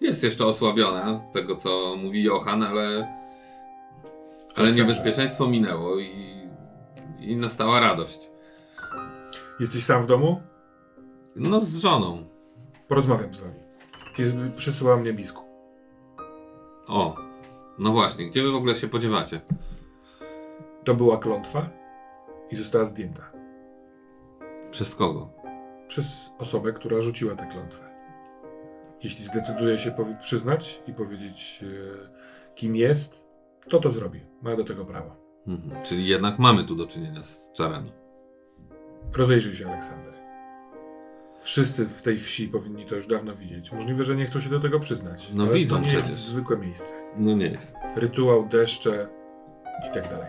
[0.00, 3.16] Jest jeszcze osłabiona, z tego co mówi Johan, ale,
[4.56, 6.32] ale niebezpieczeństwo minęło i,
[7.20, 8.30] i nastała radość.
[9.60, 10.42] Jesteś sam w domu?
[11.36, 12.24] No z żoną.
[12.88, 13.54] Porozmawiam z wami.
[14.18, 15.44] Jest, przysyła mnie biskup.
[16.88, 17.16] O,
[17.78, 19.40] no właśnie, gdzie wy w ogóle się podziewacie?
[20.84, 21.70] To była klątwa
[22.50, 23.32] i została zdjęta.
[24.70, 25.30] Przez kogo?
[25.88, 27.91] Przez osobę, która rzuciła tę klątwę.
[29.02, 33.24] Jeśli zdecyduje się przyznać i powiedzieć, e, kim jest,
[33.68, 34.20] to to zrobi.
[34.42, 35.16] Ma do tego prawo.
[35.46, 35.82] Mhm.
[35.82, 37.92] Czyli jednak mamy tu do czynienia z czarami.
[39.16, 40.14] Rozejrzyj się, Aleksander.
[41.40, 43.72] Wszyscy w tej wsi powinni to już dawno widzieć.
[43.72, 45.30] Możliwe, że nie chcą się do tego przyznać.
[45.34, 46.10] No ale widzą to nie przecież.
[46.10, 46.94] jest zwykłe miejsce.
[47.18, 47.76] No nie jest.
[47.96, 49.08] Rytuał, deszcze
[49.90, 50.26] i tak dalej.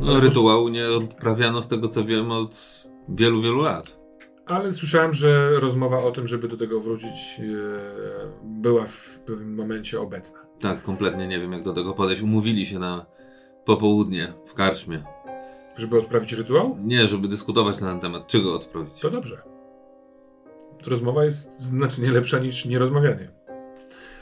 [0.00, 4.03] No, rytuału nie odprawiano z tego co wiem od wielu, wielu lat.
[4.46, 7.42] Ale słyszałem, że rozmowa o tym, żeby do tego wrócić, e,
[8.44, 10.38] była w pewnym momencie obecna.
[10.60, 12.22] Tak, kompletnie nie wiem jak do tego podejść.
[12.22, 13.06] Umówili się na
[13.64, 15.02] popołudnie w karczmie.
[15.76, 16.76] Żeby odprawić rytuał?
[16.80, 19.00] Nie, żeby dyskutować na ten temat, czy go odprawić.
[19.00, 19.42] To dobrze.
[20.86, 23.43] Rozmowa jest znacznie lepsza niż nierozmawianie.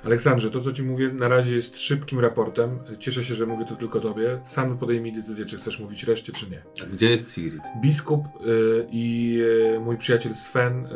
[0.04, 2.78] Aleksandrze, to co ci mówię na razie jest szybkim raportem.
[2.98, 4.40] Cieszę się, że mówię to tylko tobie.
[4.44, 6.62] Sam podejmij decyzję, czy chcesz mówić reszcie, czy nie.
[6.82, 7.62] A Gdzie jest Sigrid?
[7.82, 9.38] Biskup y, i
[9.76, 10.88] y, mój przyjaciel Sven y,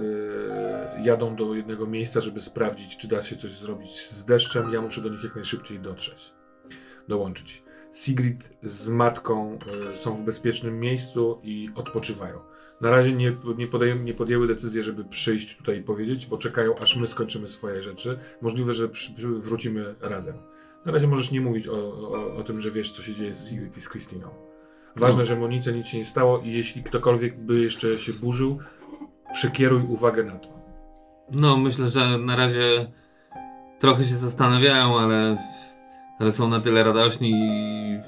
[1.03, 4.73] jadą do jednego miejsca, żeby sprawdzić, czy da się coś zrobić z deszczem.
[4.73, 6.33] Ja muszę do nich jak najszybciej dotrzeć,
[7.09, 7.63] dołączyć.
[7.93, 9.59] Sigrid z matką
[9.95, 12.39] są w bezpiecznym miejscu i odpoczywają.
[12.81, 16.79] Na razie nie, nie, podejm- nie podjęły decyzji, żeby przyjść tutaj i powiedzieć, bo czekają,
[16.79, 18.19] aż my skończymy swoje rzeczy.
[18.43, 20.35] Możliwe, że przy, wrócimy razem.
[20.87, 23.49] Na razie możesz nie mówić o, o, o tym, że wiesz, co się dzieje z
[23.49, 24.29] Sigrid i z Christiną.
[24.97, 28.59] Ważne, że Monice nic się nie stało i jeśli ktokolwiek by jeszcze się burzył,
[29.33, 30.49] przekieruj uwagę na to.
[31.41, 32.93] No, myślę, że na razie
[33.79, 35.37] trochę się zastanawiają, ale,
[36.19, 38.01] ale są na tyle radośni i,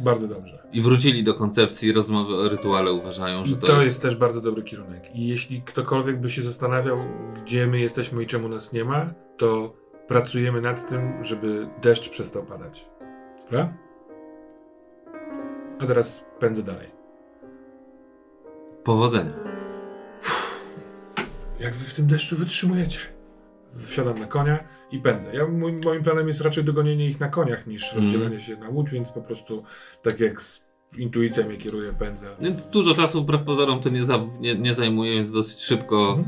[0.00, 0.62] Bardzo dobrze.
[0.72, 2.92] i wrócili do koncepcji rozmowy o rytuale.
[2.92, 3.86] Uważają, że to, to jest...
[3.86, 5.16] jest też bardzo dobry kierunek.
[5.16, 6.98] I jeśli ktokolwiek by się zastanawiał,
[7.42, 9.74] gdzie my jesteśmy i czemu nas nie ma, to
[10.08, 12.88] pracujemy nad tym, żeby deszcz przestał padać.
[13.44, 13.72] Dobra?
[15.80, 16.88] A teraz pędzę dalej.
[18.84, 19.32] powodzenia.
[21.60, 22.98] Jak wy w tym deszczu wytrzymujecie?
[23.78, 25.30] Wsiadam na konia i pędzę.
[25.34, 28.02] Ja, mój, moim planem jest raczej dogonienie ich na koniach niż Mhm.
[28.04, 29.62] rozdzielenie się na łódź, więc po prostu
[30.02, 30.62] tak jak z
[30.98, 32.26] intuicją mnie kieruję, pędzę.
[32.40, 36.18] Więc dużo czasu wbrew pozorom to nie, za, nie, nie zajmuje, więc dosyć szybko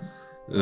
[0.48, 0.52] y,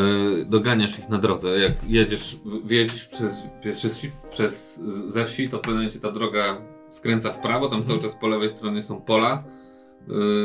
[0.45, 1.59] doganiasz ich na drodze.
[1.59, 7.33] Jak jedziesz, wjeździsz przez, przez, przez ze wsi, to w pewnym momencie ta droga skręca
[7.33, 9.45] w prawo, tam cały czas po lewej stronie są pola,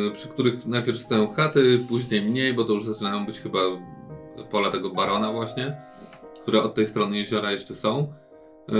[0.10, 3.60] y, przy których najpierw stoją chaty, później mniej, bo to już zaczynają być chyba
[4.52, 5.78] pola tego barona właśnie,
[6.45, 8.13] które od tej strony jeziora jeszcze są.
[8.69, 8.73] Y,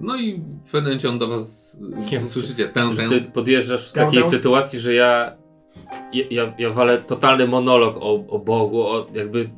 [0.00, 1.78] No i w pewnym momencie on do was,
[2.10, 4.30] y, Nie, słyszycie tę, tę, ty podjeżdżasz w takiej tam.
[4.30, 5.36] sytuacji, że ja,
[6.12, 9.50] ja, ja, walę totalny monolog o, o Bogu, o jakby,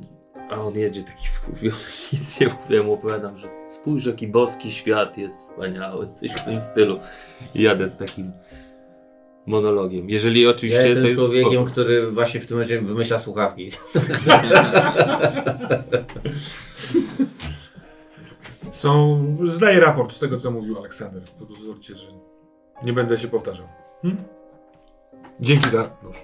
[0.50, 1.76] a on jedzie taki wkurwiony,
[2.12, 6.60] nic nie mówię, mu opowiadam, że spójrz jaki boski świat jest wspaniały, coś w tym
[6.60, 6.98] stylu.
[7.54, 8.32] I jadę z takim
[9.46, 10.10] monologiem.
[10.10, 11.70] Jeżeli Ja oczywiście to jestem jest człowiekiem, spoko.
[11.70, 13.70] który właśnie w tym momencie wymyśla słuchawki.
[18.72, 21.22] Są, zdaję raport z tego, co mówił Aleksander.
[21.38, 22.06] To pozwólcie, że
[22.82, 23.66] nie będę się powtarzał.
[24.02, 24.24] Hmm?
[25.40, 26.16] Dzięki za nóż.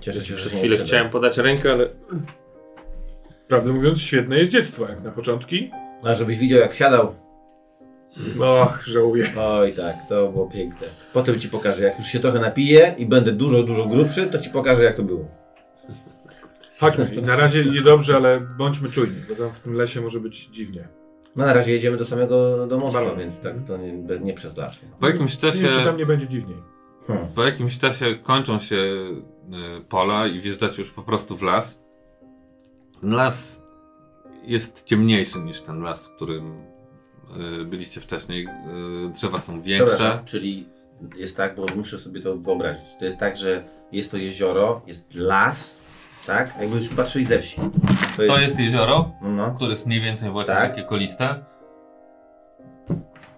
[0.00, 1.88] Cieszę się, że Przez chwilę chciałem podać rękę, ale
[3.52, 5.70] Prawdę mówiąc, świetne jest dziecko, jak na początki.
[6.04, 7.14] A żebyś widział jak wsiadał.
[8.40, 9.28] Och, żałuję.
[9.38, 10.86] Oj tak, to było piękne.
[11.12, 14.50] Potem ci pokażę, jak już się trochę napiję i będę dużo, dużo grubszy, to ci
[14.50, 15.24] pokażę jak to było.
[16.80, 17.14] Chodźmy.
[17.14, 20.46] I na razie idzie dobrze, ale bądźmy czujni, bo tam w tym lesie może być
[20.46, 20.88] dziwnie.
[21.36, 23.18] No na razie jedziemy do samego domostwa, Balon.
[23.18, 24.80] więc tak, to nie, nie przez las.
[25.00, 25.84] po jakimś Nie wiem, czy czasie...
[25.84, 26.58] tam nie będzie dziwniej.
[27.06, 27.26] Hmm.
[27.34, 31.78] Po jakimś czasie kończą się y, pola i wjeżdżacie już po prostu w las.
[33.00, 33.62] Ten las
[34.44, 36.56] jest ciemniejszy niż ten las, w którym
[37.64, 38.46] byliście wcześniej.
[39.06, 40.20] Y, drzewa są większe.
[40.24, 40.68] Czyli
[41.16, 42.96] jest tak, bo muszę sobie to wyobrazić.
[42.98, 45.76] To jest tak, że jest to jezioro, jest las,
[46.26, 46.54] tak?
[46.60, 47.56] Jakbyśmy patrzyli ze wsi.
[48.16, 49.54] To jest, To jest jezioro, No, no.
[49.54, 50.70] które jest mniej więcej właśnie Tak.
[50.70, 51.44] takie koliste.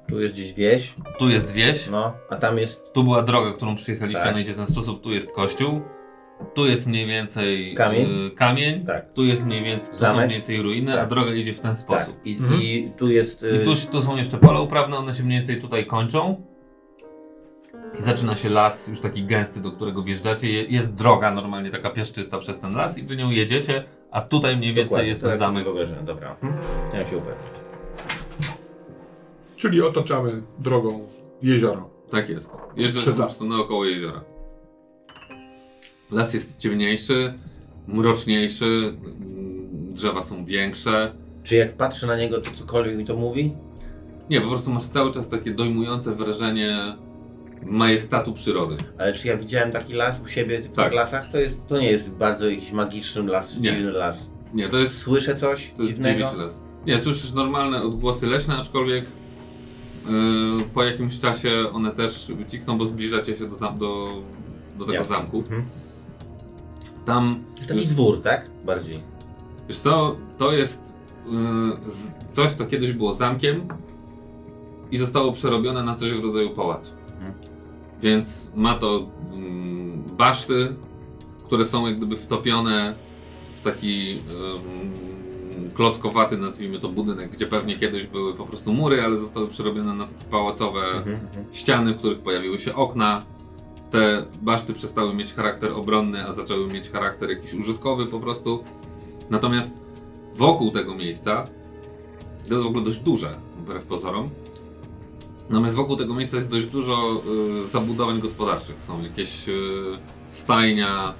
[0.09, 1.91] Tu jest gdzieś wieś, Tu jest wieś.
[1.91, 4.31] no, a tam jest Tu była droga, którą przyjechaliście, Tak.
[4.33, 5.03] ona idzie w ten sposób.
[5.03, 5.81] Tu jest kościół.
[6.55, 8.27] Tu jest mniej więcej Kamień.
[8.27, 8.85] y, kamień.
[8.87, 9.13] Tak.
[9.13, 11.09] Tu jest mniej więcej, to są mniej więcej ruiny, a Tak.
[11.09, 11.81] droga idzie w ten tak.
[11.81, 12.17] sposób.
[12.25, 12.63] I, Mhm.
[12.63, 13.43] I tu jest.
[13.43, 16.43] y, I tu, tu są jeszcze pola uprawne, one się mniej więcej tutaj kończą.
[18.01, 20.53] I zaczyna się las już taki gęsty, do którego wjeżdżacie.
[20.53, 24.57] Je- Jest droga normalnie taka piaszczysta przez ten las i wy nią jedziecie, a tutaj
[24.57, 25.65] mniej więcej Dokładnie, jest ten tak zamek.
[25.65, 26.37] wyobrażam, dobra.
[26.41, 26.61] Hmm.
[26.89, 27.55] Chciałem się upewnić.
[29.57, 31.01] Czyli otaczamy drogą
[31.43, 31.91] jezioro.
[32.11, 32.61] Tak jest.
[32.77, 34.21] Jeżdżasz po prostu naokoło jeziora.
[36.15, 37.35] Las jest ciemniejszy,
[37.87, 38.65] mroczniejszy,
[39.05, 41.13] mm, drzewa są większe.
[41.43, 43.53] Czy jak patrzę na niego, to cokolwiek mi to mówi?
[44.31, 46.97] Nie, po prostu masz cały czas takie dojmujące wrażenie
[47.63, 48.77] majestatu przyrody.
[48.99, 50.85] Ale czy ja widziałem taki las u siebie w Tak.
[50.85, 51.29] tych lasach?
[51.31, 53.71] To, jest, to nie jest bardzo jakiś magiczny las, czy Nie.
[53.73, 54.31] dziwny las.
[54.55, 56.19] Nie, to jest Słyszę coś To jest dziwnego?
[56.19, 56.63] dziewiczy las.
[56.87, 59.05] Nie, słyszysz normalne odgłosy leśne, aczkolwiek
[60.07, 60.11] yy,
[60.75, 64.23] po jakimś czasie one też wycikną, bo zbliżacie się do, zam- do,
[64.79, 65.17] do tego Jasne.
[65.17, 65.39] zamku.
[65.39, 65.63] Mhm.
[67.05, 68.51] Tam, Jest taki dwór, tak?
[68.65, 69.01] Bardziej.
[69.69, 70.95] wiesz co, to jest
[71.27, 71.33] yy,
[72.33, 73.69] coś, co kiedyś było zamkiem
[74.91, 76.93] i zostało przerobione na coś w rodzaju pałacu.
[77.15, 77.35] Mhm.
[78.03, 80.75] Więc ma to mm, baszty,
[81.45, 82.95] które są jak gdyby wtopione
[83.57, 89.17] w taki ym, klockowaty, nazwijmy to, budynek, gdzie pewnie kiedyś były po prostu mury, ale
[89.17, 91.19] zostały przerobione na takie pałacowe mhm.
[91.53, 93.23] ściany, w których pojawiły się okna.
[93.95, 98.65] Te baszty przestały mieć charakter obronny, a zaczęły mieć charakter jakiś użytkowy po prostu.
[99.31, 99.81] Natomiast
[100.35, 101.47] wokół tego miejsca,
[102.49, 104.31] to jest w ogóle dość duże, wbrew pozorom,
[105.49, 107.23] natomiast wokół tego miejsca jest dość dużo
[107.63, 108.83] y, zabudowań gospodarczych.
[108.83, 109.73] Są jakieś y,
[110.29, 111.15] stajnia,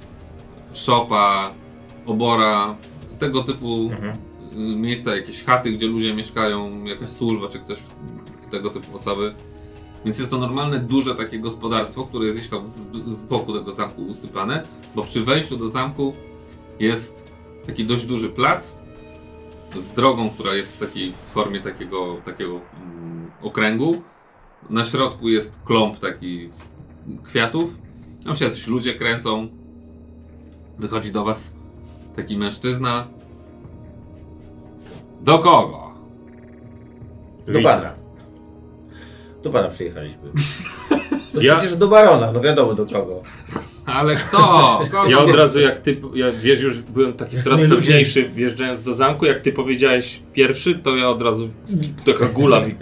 [0.73, 1.53] szopa,
[2.05, 2.75] obora,
[3.19, 4.17] tego typu Mhm.
[4.53, 7.83] y, miejsca, jakieś chaty, gdzie ludzie mieszkają, jakaś służba, czy ktoś,
[8.51, 9.35] tego typu osoby.
[10.05, 13.71] Więc jest to normalne, duże takie gospodarstwo, które jest gdzieś tam z, z boku tego
[13.71, 16.13] zamku usypane, bo przy wejściu do zamku
[16.79, 17.31] jest
[17.65, 18.75] taki dość duży plac
[19.75, 24.01] z drogą, która jest w takiej formie takiego, takiego mm, okręgu.
[24.69, 26.75] Na środku jest klomp taki z
[27.23, 27.79] kwiatów.
[28.25, 29.47] Tam się ludzie kręcą.
[30.79, 31.53] Wychodzi do was
[32.15, 33.07] taki mężczyzna.
[35.21, 35.93] Do kogo?
[37.47, 38.04] Do pana.
[39.45, 40.29] Do pana przyjechaliśmy.
[41.33, 43.21] No Ja- przecież do barona, no wiadomo do kogo.
[43.85, 44.37] Ale kto?
[44.91, 45.09] Kogo?
[45.09, 48.81] Ja od razu jak ty, ja, wiesz, już byłem taki coraz My ludzie- pewniejszy wjeżdżając
[48.81, 51.49] do zamku, jak ty powiedziałeś pierwszy, to ja od razu
[52.05, 52.75] taka gula mi.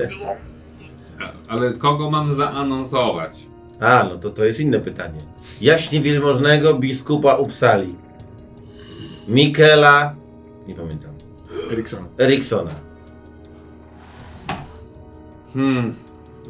[1.48, 3.38] Ale kogo mam zaanonsować?
[3.80, 5.20] A, no to to jest inne pytanie.
[5.62, 7.96] Jaśnie wielmożnego biskupa Upsali.
[9.28, 10.16] Mikela,
[10.68, 11.12] nie pamiętam,
[11.72, 12.06] Eriksona.
[12.20, 12.72] Eriksona.
[15.54, 15.94] Hmm,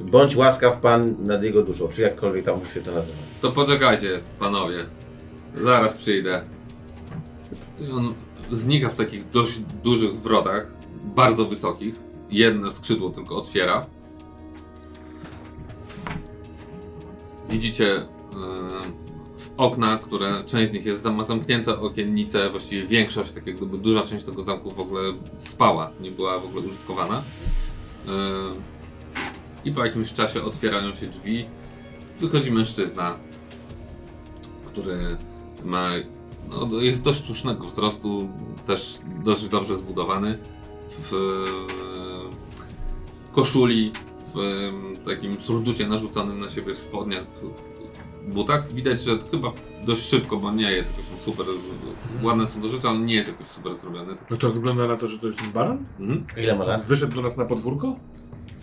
[0.01, 3.17] Bądź łaskaw pan nad jego duszą, czy jakkolwiek tam się to nazywa.
[3.41, 4.85] to poczekajcie, panowie.
[5.63, 6.41] Zaraz przyjdę.
[7.93, 8.13] On
[8.51, 10.71] znika w takich dość dużych wrotach,
[11.15, 11.95] bardzo wysokich.
[12.29, 13.85] Jedno skrzydło tylko otwiera.
[17.49, 18.03] Widzicie yy,
[19.37, 23.77] w okna, które część z nich jest zam- zamknięte, okiennice, właściwie większość, tak jak gdyby
[23.77, 27.23] duża część tego zamku w ogóle spała, nie była w ogóle użytkowana.
[28.05, 28.11] Yy,
[29.65, 31.45] I po jakimś czasie otwierają się drzwi.
[32.19, 33.15] Wychodzi mężczyzna,
[34.65, 35.17] który
[35.65, 35.89] ma,
[36.49, 38.29] no, jest dość słusznego wzrostu,
[38.65, 40.37] też dość dobrze zbudowany.
[40.89, 41.11] W,
[43.29, 43.91] w koszuli,
[44.33, 44.35] w
[45.05, 47.23] takim surducie narzuconym na siebie w spodniach,
[48.27, 48.73] w butach.
[48.73, 49.51] Widać, że chyba
[49.85, 51.45] dość szybko, bo nie jest jakoś tam super,
[52.23, 54.15] ładne są do rzeczy, ale nie jest jakoś super zrobiony.
[54.15, 54.31] Tak.
[54.31, 55.85] No to wygląda na to, że to jest baran?
[55.99, 56.25] Mhm.
[56.37, 56.85] Ile ma lat?
[56.85, 57.95] wyszedł do nas na podwórko?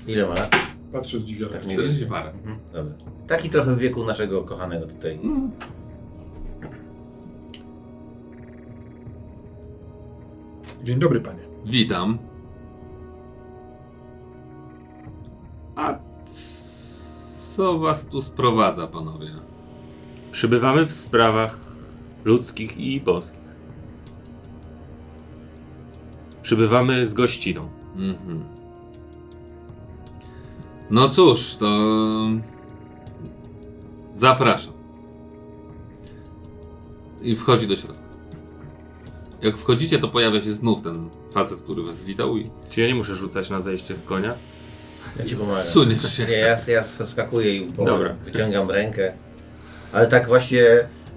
[0.07, 0.70] Ile ma lat?
[0.93, 1.53] Patrzę zdziwiony.
[1.53, 2.09] Tak, nie 40 wiem.
[2.09, 2.31] parę.
[2.31, 2.95] Mhm, dobra.
[3.27, 5.15] Taki trochę w wieku naszego kochanego tutaj.
[5.15, 5.51] Mhm.
[10.85, 11.41] Dzień dobry, panie.
[11.65, 12.19] Witam.
[15.77, 15.99] A
[17.55, 19.29] co was tu sprowadza, panowie?
[20.33, 21.61] Przybywamy w sprawach
[22.25, 23.41] ludzkich i boskich.
[26.43, 27.69] Przybywamy z gościną.
[27.97, 28.60] Mhm.
[30.91, 31.67] No cóż, to
[34.13, 34.73] zapraszam.
[37.23, 38.03] I wchodzi do środka.
[39.43, 42.95] Jak wchodzicie, to pojawia się znów ten facet, który was witał i Czy ja nie
[42.95, 44.35] muszę rzucać na zejście z konia?
[45.19, 45.63] Ja ci pomagam.
[45.63, 46.25] suniesz się.
[46.25, 47.85] Nie, ja, ja skakuję i Dobra.
[47.85, 48.15] Dobra.
[48.25, 49.13] wyciągam rękę.
[49.93, 50.63] Ale tak właśnie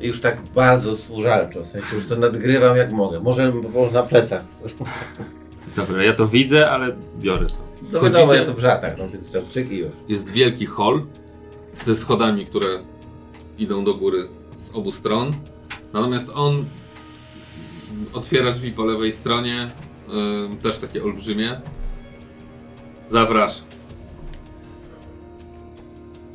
[0.02, 3.20] już tak bardzo służalczo, w sensie już to nadgrywam jak mogę.
[3.20, 4.44] Może, może na plecach.
[5.76, 7.73] Dobra, ja to widzę, ale biorę to.
[7.92, 9.96] No Wchodzicie- wiadomo, ja to w żartach, no więc to cyk i już.
[10.08, 11.06] Jest wielki hol
[11.72, 12.84] ze schodami, które
[13.58, 15.32] idą do góry z obu stron.
[15.94, 16.66] Natomiast on
[18.14, 19.72] otwiera drzwi po lewej stronie,
[20.50, 21.62] ym, też takie olbrzymie.
[23.10, 23.68] Zapraszam.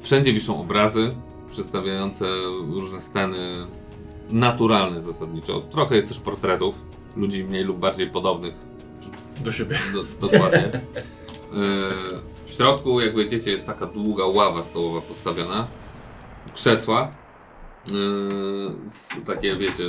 [0.01, 1.15] Wszędzie wiszą obrazy
[1.51, 2.27] przedstawiające
[2.71, 3.39] różne sceny
[4.31, 5.61] naturalne zasadniczo.
[5.61, 6.85] Trochę jest też portretów
[7.17, 8.55] ludzi mniej lub bardziej podobnych
[9.45, 9.79] Do siebie.
[9.93, 10.71] do, dokładnie.
[12.45, 15.67] W środku, jak wiecie, jest taka długa ława stołowa postawiona.
[16.55, 17.13] Krzesła.
[18.87, 19.85] Z, takie, wiecie,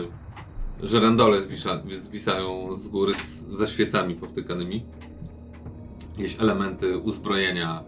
[0.84, 4.86] żerandole zwisza, zwisają z góry z, ze świecami powtykanymi.
[6.18, 7.84] Jakieś elementy uzbrojenia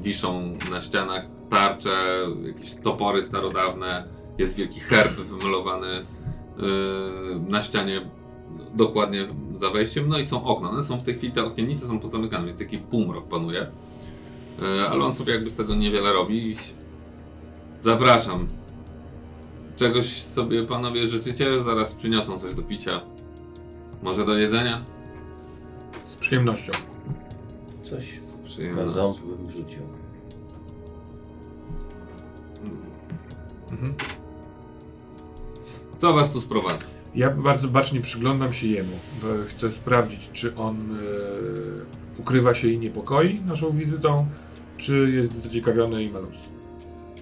[0.00, 1.24] wiszą na ścianach.
[1.50, 4.08] Tarcze, jakieś topory starodawne.
[4.38, 6.02] Jest wielki herb wymalowany
[6.56, 8.10] yy, na ścianie
[8.74, 10.08] dokładnie za wejściem.
[10.08, 10.70] No i są okna.
[10.70, 13.66] One są w tej chwili, te okiennice są pozamykane, więc taki półmrok panuje.
[14.62, 16.50] E, Ale on sobie jakby z tego niewiele robi.
[16.50, 16.54] I
[17.80, 18.48] Zapraszam.
[19.76, 21.62] Czegoś sobie panowie życzycie?
[21.62, 23.00] Zaraz przyniosą coś do picia.
[24.02, 24.84] Może do jedzenia?
[26.04, 26.72] Z przyjemnością.
[27.82, 28.92] Coś Z na przyjemnością.
[28.92, 29.82] ząb bym wrzucił.
[33.70, 33.94] Mhm.
[35.98, 36.84] Co was tu sprowadza?
[37.14, 42.78] Ja bardzo bacznie przyglądam się jemu, bo chcę sprawdzić, czy on e, ukrywa się i
[42.78, 44.26] niepokoi naszą wizytą,
[44.76, 46.36] czy jest zaciekawiony i ma luz.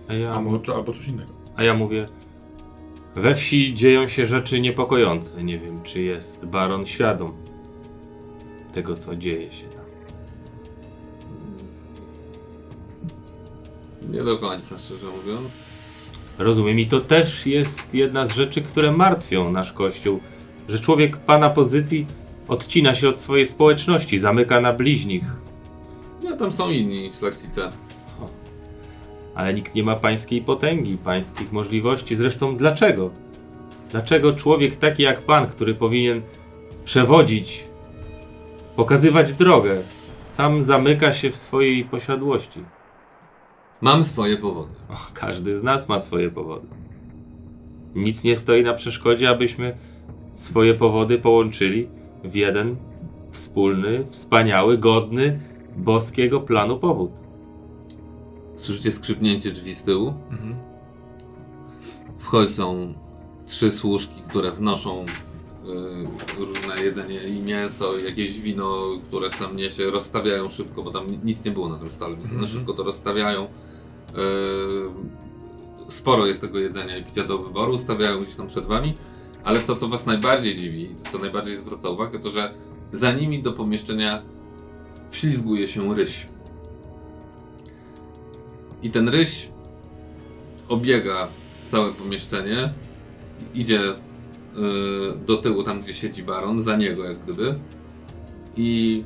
[0.09, 1.33] A ja, Albo, to, albo coś innego.
[1.57, 2.05] a ja mówię,
[3.17, 5.45] we wsi dzieją się rzeczy niepokojące.
[5.45, 7.33] Nie wiem, czy jest baron świadom
[8.73, 9.83] tego, co dzieje się tam.
[14.13, 15.53] Nie do końca, szczerze mówiąc.
[16.39, 20.21] Rozumiem, i to też jest jedna z rzeczy, które martwią nasz kościół,
[20.69, 22.07] że człowiek pana pozycji
[22.49, 25.25] odcina się od swojej społeczności, zamyka na bliźnich,
[26.25, 27.73] Nie, tam są inni szlachcice.
[29.35, 32.17] ale nikt nie ma pańskiej potęgi, pańskich możliwości.
[32.17, 33.11] Zresztą dlaczego?
[33.91, 36.23] Dlaczego człowiek taki jak pan, który powinien
[36.85, 37.65] przewodzić,
[38.77, 39.77] pokazywać drogę,
[40.27, 42.61] sam zamyka się w swojej posiadłości?
[43.83, 44.75] Mam swoje powody.
[44.89, 46.67] Och, każdy z nas ma swoje powody.
[47.95, 49.77] Nic nie stoi na przeszkodzie, abyśmy
[50.33, 51.89] swoje powody połączyli
[52.25, 52.77] w jeden
[53.31, 55.41] wspólny, wspaniały, godny
[55.77, 57.11] boskiego planu powód.
[58.57, 60.15] Słyszycie skrzypnięcie drzwi z tyłu?
[60.31, 60.55] Mhm.
[62.19, 62.95] Wchodzą
[63.47, 65.05] trzy służki, które wnoszą
[66.39, 71.51] różne jedzenie i mięso, jakieś wino, które tam niesie, rozstawiają szybko, bo tam nic nie
[71.51, 72.59] było na tym stole, więc one Mhm.
[72.59, 73.45] szybko to rozstawiają.
[73.45, 73.49] Y,
[75.89, 78.95] sporo jest tego jedzenia i picia do wyboru, stawiają gdzieś tam przed wami.
[79.45, 82.55] Ale to, co was najbardziej dziwi, i to, co najbardziej zwraca uwagę, to, że
[82.93, 84.23] za nimi do pomieszczenia
[85.11, 86.27] wślizguje się ryś.
[88.83, 89.49] I ten ryś
[90.69, 91.29] obiega
[91.69, 92.73] całe pomieszczenie,
[93.55, 93.95] idzie y,
[95.27, 97.59] do tyłu, tam gdzie siedzi baron, za niego jak gdyby
[98.57, 99.05] i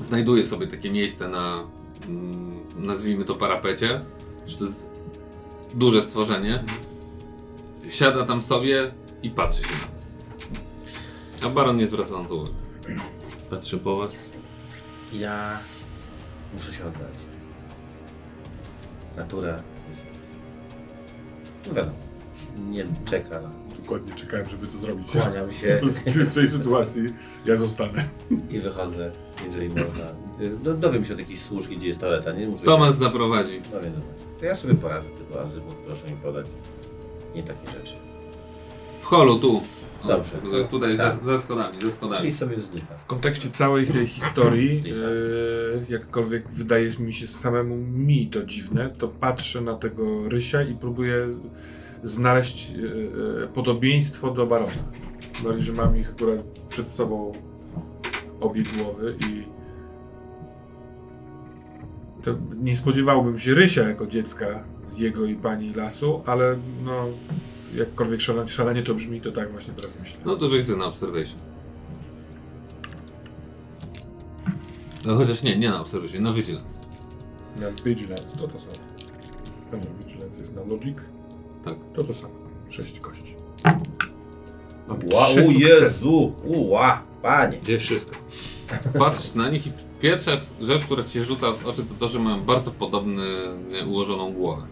[0.00, 1.66] znajduje sobie takie miejsce na,
[2.08, 4.00] mm, nazwijmy to parapecie,
[4.46, 4.90] że to jest
[5.74, 6.64] duże stworzenie.
[7.88, 10.14] Siada tam sobie i patrzy się na nas.
[11.44, 12.54] A baron nie zwraca na to uwagi.
[13.50, 14.30] Patrzę po was.
[15.12, 15.58] Ja
[16.54, 17.18] muszę się oddać.
[19.16, 20.06] Natura jest.
[21.66, 21.96] No wiadomo.
[22.68, 23.40] Nie czeka.
[23.86, 25.10] Dokładnie czekałem, żeby to zrobić.
[25.10, 25.80] Kłaniam się
[26.30, 27.02] W tej sytuacji
[27.44, 28.04] ja zostanę.
[28.50, 29.12] i wychodzę,
[29.46, 30.04] jeżeli można.
[30.64, 32.32] No, dowiem się od jakiejś służki, gdzie jest toaleta.
[32.32, 32.64] Nie muszę.
[32.64, 33.60] Tomas zaprowadzi.
[33.72, 34.08] No wiem, dobra.
[34.38, 36.46] To ja sobie poradzę tylko azymu, proszę mi podać.
[37.34, 37.94] Nie takie rzeczy.
[39.00, 39.62] W holu, tu.
[40.04, 40.32] O, Dobrze.
[40.32, 41.24] tu- Tutaj za, Tak.
[41.24, 42.28] za schodami, za schodami.
[42.28, 42.96] I sobie znika.
[42.96, 44.82] W kontekście całej tej historii,
[45.88, 50.74] e, jakkolwiek wydaje mi się samemu mi to dziwne, to patrzę na tego Rysia i
[50.74, 51.26] próbuję
[52.02, 54.72] znaleźć e, e, podobieństwo do Barona.
[55.44, 57.32] Bardziej, że mam ich akurat przed sobą
[58.40, 59.42] obie głowy i
[62.22, 64.64] to nie spodziewałbym się Rysia jako dziecka
[64.96, 67.06] jego i pani lasu, ale no
[67.74, 70.18] jakkolwiek szalenie, szalenie to brzmi, to tak właśnie teraz myślę.
[70.24, 71.40] No to żeś na observation.
[75.06, 76.86] No chociaż nie, nie na observation, na vigilance.
[77.60, 78.72] Na Vigilance to to samo.
[79.72, 80.96] A nie, Vigilance jest na Logic.
[81.66, 81.78] Tak.
[81.94, 82.34] To to samo.
[82.70, 83.34] Sześć kości.
[84.88, 85.58] Mam Wow, trzy sukcesy.
[85.58, 86.32] Jezu!
[86.44, 87.58] Uła, panie!
[87.62, 88.16] Gdzie wszystko?
[88.98, 92.18] Patrzysz na nich i pierwsza rzecz, która ci się rzuca w oczy, to to, że
[92.18, 93.22] mają bardzo podobny,
[93.72, 94.62] nie, ułożoną głowę.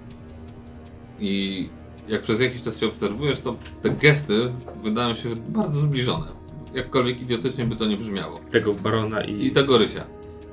[1.21, 1.69] I
[2.09, 6.27] jak przez jakiś czas się obserwujesz, to te gesty wydają się bardzo zbliżone.
[6.75, 8.41] Jakkolwiek idiotycznie by to nie brzmiało.
[8.51, 9.47] Tego barona i.
[9.47, 10.05] I tego Rysia.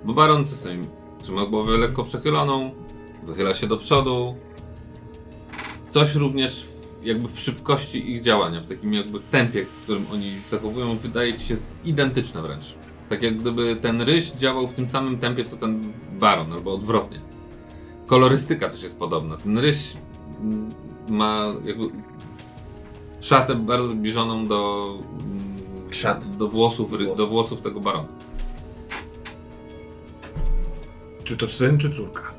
[0.06, 0.88] Bo Baron czasami
[1.20, 2.72] trzyma głowę lekko przechyloną,
[3.24, 4.36] wychyla się do przodu.
[5.92, 10.32] Coś również w, jakby w szybkości ich działania, w takim jakby tempie, w którym oni
[10.50, 12.76] zachowują, wydaje ci się identyczne wręcz.
[13.10, 17.20] Tak jak gdyby ten Ryś działał w tym samym tempie, co ten Baron, albo odwrotnie.
[18.08, 19.38] Kolorystyka też jest podobna.
[19.38, 19.94] Ten Ryś
[21.10, 21.84] ma jakby
[23.22, 24.94] szatę bardzo zbliżoną do,
[25.92, 26.38] Szat.
[26.38, 27.18] do, włosów, ry- Włosów.
[27.18, 28.08] do włosów tego Barona.
[31.24, 32.34] Czy to syn, czy córka?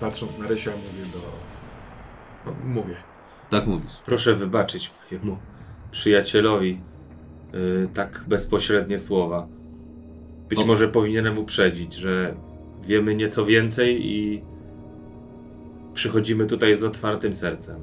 [0.00, 1.18] Patrząc na Rysia mówię do...
[2.46, 2.96] No, mówię.
[3.50, 4.02] Tak mówisz.
[4.06, 5.38] Proszę wybaczyć mojemu
[5.90, 6.80] przyjacielowi
[7.52, 9.46] yy, tak bezpośrednie słowa.
[10.48, 10.66] Być O.
[10.66, 12.36] może powinienem uprzedzić, że
[12.86, 14.44] wiemy nieco więcej i
[15.94, 17.80] przychodzimy tutaj z otwartym sercem.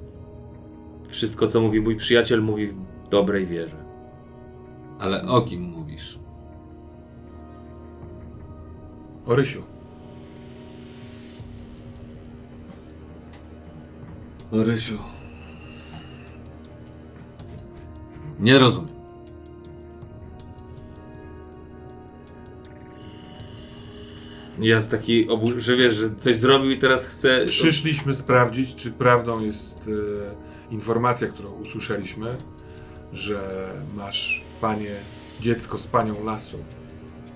[1.07, 2.75] Wszystko, co mówi mój przyjaciel, mówi w
[3.09, 3.85] dobrej wierze.
[4.99, 6.19] Ale o kim mówisz?
[9.25, 9.72] O Rysiu.
[14.53, 14.97] Rysiu.
[18.39, 18.93] Nie rozumiem.
[24.59, 27.45] Ja taki obu- że wiesz, że coś zrobił i teraz chce.
[27.45, 29.89] Przyszliśmy sprawdzić, czy prawdą jest
[30.69, 32.37] e, informacja, którą usłyszeliśmy,
[33.13, 34.95] że masz panie,
[35.41, 36.57] dziecko z panią lasu,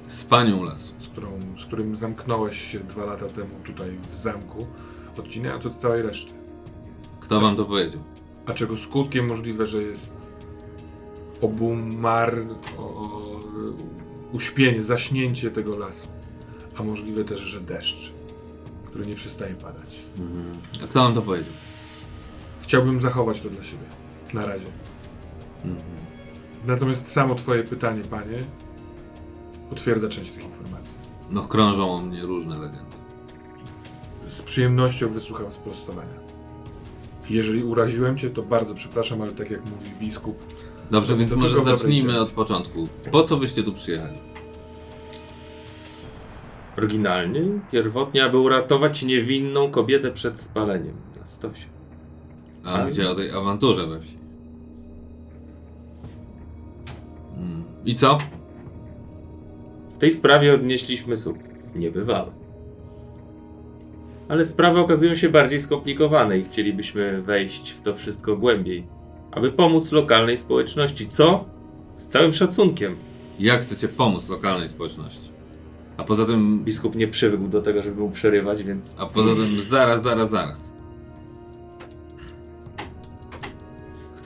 [0.07, 0.93] Z panią lasu.
[0.99, 4.67] z, którą, z którym zamknąłeś się dwa lata temu tutaj w zamku,
[5.17, 6.33] odcinając od całej reszty.
[7.27, 8.01] Kto wam to powiedział?
[8.45, 10.13] A czego skutkiem możliwe, że jest
[11.41, 12.37] obumar,
[12.77, 13.39] o, o,
[14.31, 16.07] uśpienie, zaśnięcie tego lasu.
[16.77, 18.13] A możliwe też, że deszcz,
[18.85, 19.99] który nie przestaje padać.
[20.83, 21.53] A kto wam to powiedział?
[22.61, 23.85] Chciałbym zachować to dla siebie.
[24.33, 24.67] Na razie.
[26.65, 28.43] Natomiast samo twoje pytanie, panie,
[29.69, 30.97] potwierdza część tych informacji.
[31.29, 32.97] No krążą o mnie różne legendy.
[34.29, 36.26] Z przyjemnością wysłucham sprostowania.
[37.29, 40.37] Jeżeli uraziłem cię, to bardzo przepraszam, ale tak jak mówi biskup,
[40.91, 42.87] Dobrze, To- więc to może zacznijmy od początku.
[43.11, 44.17] Po co byście tu przyjechali?
[46.77, 51.65] Oryginalnie, pierwotnie, aby uratować niewinną kobietę przed spaleniem na stosie.
[52.63, 54.17] A Ale- gdzie o tej awanturze we wsi?
[57.37, 57.63] Mm.
[57.85, 58.17] I co?
[59.95, 61.75] W tej sprawie odnieśliśmy sukces.
[61.75, 62.31] Niebywały.
[64.29, 68.87] Ale sprawy okazują się bardziej skomplikowane i chcielibyśmy wejść w to wszystko głębiej,
[69.31, 71.07] aby pomóc lokalnej społeczności.
[71.07, 71.45] Co?
[71.95, 72.95] Z całym szacunkiem.
[73.39, 75.31] Jak chcecie pomóc lokalnej społeczności?
[75.97, 79.61] A poza tym, Biskup nie przywykł do tego, żeby mu przerywać, więc a poza tym,
[79.61, 80.77] zaraz, zaraz, zaraz.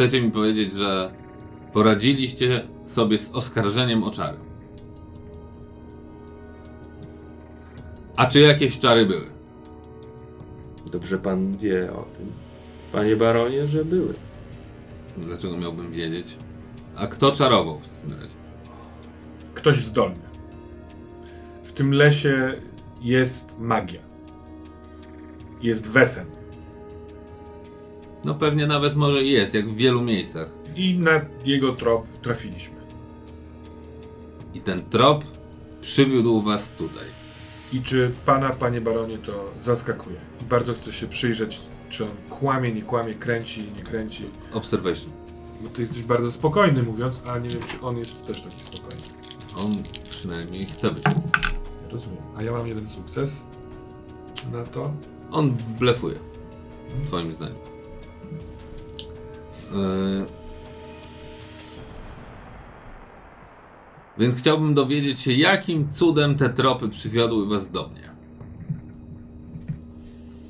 [0.01, 1.11] chcecie mi powiedzieć, że
[1.73, 4.37] poradziliście sobie z oskarżeniem o czary.
[8.15, 9.40] A czy jakieś czary były?
[10.91, 12.31] Dobrze pan wie o tym,
[12.91, 14.13] panie baronie, że były.
[15.17, 16.37] Dlaczego miałbym wiedzieć?
[16.95, 18.35] A kto czarował w takim razie?
[19.53, 20.19] Ktoś zdolny.
[21.63, 22.53] W tym lesie
[23.01, 24.01] jest magia.
[25.61, 26.25] Jest wesen.
[28.25, 30.49] No pewnie nawet może i jest, jak w wielu miejscach.
[30.75, 32.75] I na jego trop trafiliśmy.
[34.53, 35.23] I ten trop
[35.81, 37.20] przywiódł was tutaj.
[37.73, 40.15] I czy pana, panie baronie, to zaskakuje?
[40.49, 44.25] Bardzo chcę się przyjrzeć, czy on kłamie, nie kłamie, kręci, nie kręci.
[44.53, 45.11] Observation.
[45.61, 49.03] Bo ty jesteś bardzo spokojny mówiąc, a nie wiem, czy on jest też taki spokojny.
[49.57, 51.03] On przynajmniej chce być.
[51.91, 52.21] Rozumiem.
[52.37, 53.41] A ja mam jeden sukces
[54.51, 54.93] na to.
[55.31, 56.15] On blefuje.
[57.05, 57.55] Twoim zdaniem.
[59.73, 60.40] Yy...
[64.21, 68.09] Więc chciałbym dowiedzieć się, jakim cudem te tropy przywiodły was do mnie.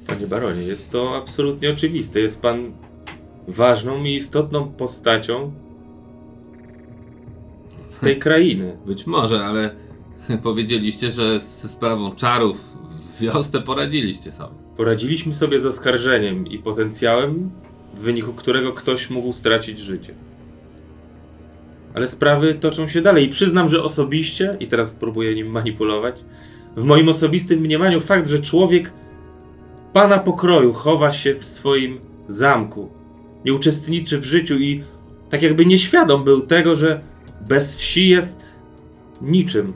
[0.07, 2.19] Panie baronie, jest to absolutnie oczywiste.
[2.19, 2.71] Jest pan
[3.47, 5.51] ważną i istotną postacią
[8.01, 8.77] tej krainy.
[8.85, 9.75] Być może, ale
[10.43, 14.55] powiedzieliście, że ze sprawą czarów w wiosce poradziliście sobie.
[14.77, 17.51] Poradziliśmy sobie z oskarżeniem i potencjałem,
[17.93, 20.13] w wyniku którego ktoś mógł stracić życie.
[21.93, 26.15] Ale sprawy toczą się dalej i przyznam, że osobiście, i teraz próbuję nim manipulować,
[26.75, 28.91] w moim osobistym mniemaniu fakt, że człowiek
[29.93, 32.89] pana pokroju chowa się w swoim zamku,
[33.45, 34.83] nie uczestniczy w życiu i
[35.29, 37.01] tak jakby nieświadom był tego, że
[37.41, 38.59] bez wsi jest
[39.21, 39.73] niczym.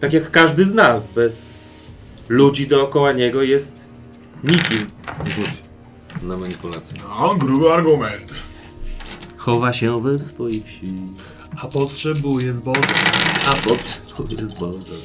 [0.00, 1.62] Tak jak każdy z nas, bez
[2.28, 3.88] ludzi dookoła niego jest
[4.44, 4.86] nikim.
[5.26, 5.62] Rzuć
[6.22, 6.98] na manipulację.
[7.08, 8.51] No, gruby argument.
[9.42, 10.92] Chowa się we swojej wsi,
[11.62, 12.80] A potrzebuje zboża.
[13.48, 14.96] a potrzebuje zboża.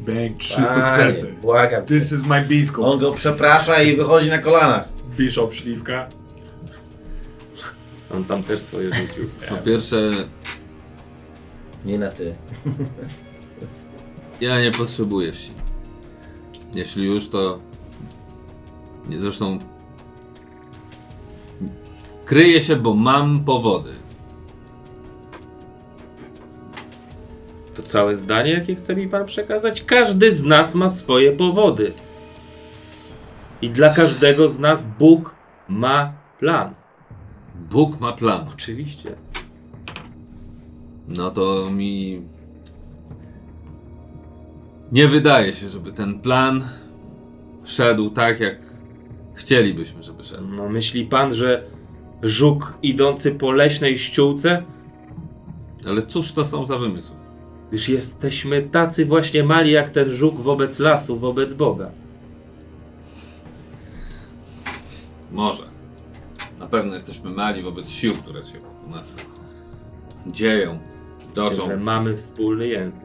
[0.00, 1.34] Bang, trzy Panie, sukcesy.
[1.42, 1.94] Błagam cię.
[2.00, 2.84] This is my biskup.
[2.84, 4.88] On go przeprasza i wychodzi na kolanach.
[5.16, 6.08] Bishop Śliwka.
[8.14, 9.24] On tam też swoje rzucił.
[9.48, 9.96] Po pierwsze,
[11.84, 12.34] Nie na ty.
[14.40, 15.52] ja nie potrzebuję wsi.
[16.74, 17.58] Jeśli już, to.
[19.08, 19.58] Nie, zresztą.
[22.24, 23.90] Kryję się, bo mam powody.
[27.74, 29.82] To całe zdanie, jakie chce mi pan przekazać?
[29.82, 31.92] Każdy z nas ma swoje powody.
[33.62, 35.34] I dla każdego z nas Bóg
[35.68, 36.74] ma plan.
[37.70, 38.46] Bóg ma plan.
[38.54, 39.14] Oczywiście.
[41.08, 42.22] No to mi.
[44.92, 46.64] Nie wydaje się, żeby ten plan
[47.64, 48.56] szedł tak, jak
[49.34, 50.48] chcielibyśmy, żeby szedł.
[50.48, 51.64] No myśli pan, że
[52.24, 54.62] żuk idący po leśnej ściółce?
[55.88, 57.16] Ale cóż to są za wymysły?
[57.68, 61.90] Gdyż jesteśmy tacy właśnie mali jak ten żuk wobec lasu, wobec Boga.
[65.32, 65.62] Może.
[66.58, 69.24] Na pewno jesteśmy mali wobec sił, które się u nas
[70.26, 70.78] dzieją,
[71.34, 71.66] toczą.
[71.66, 73.04] Że mamy wspólny język.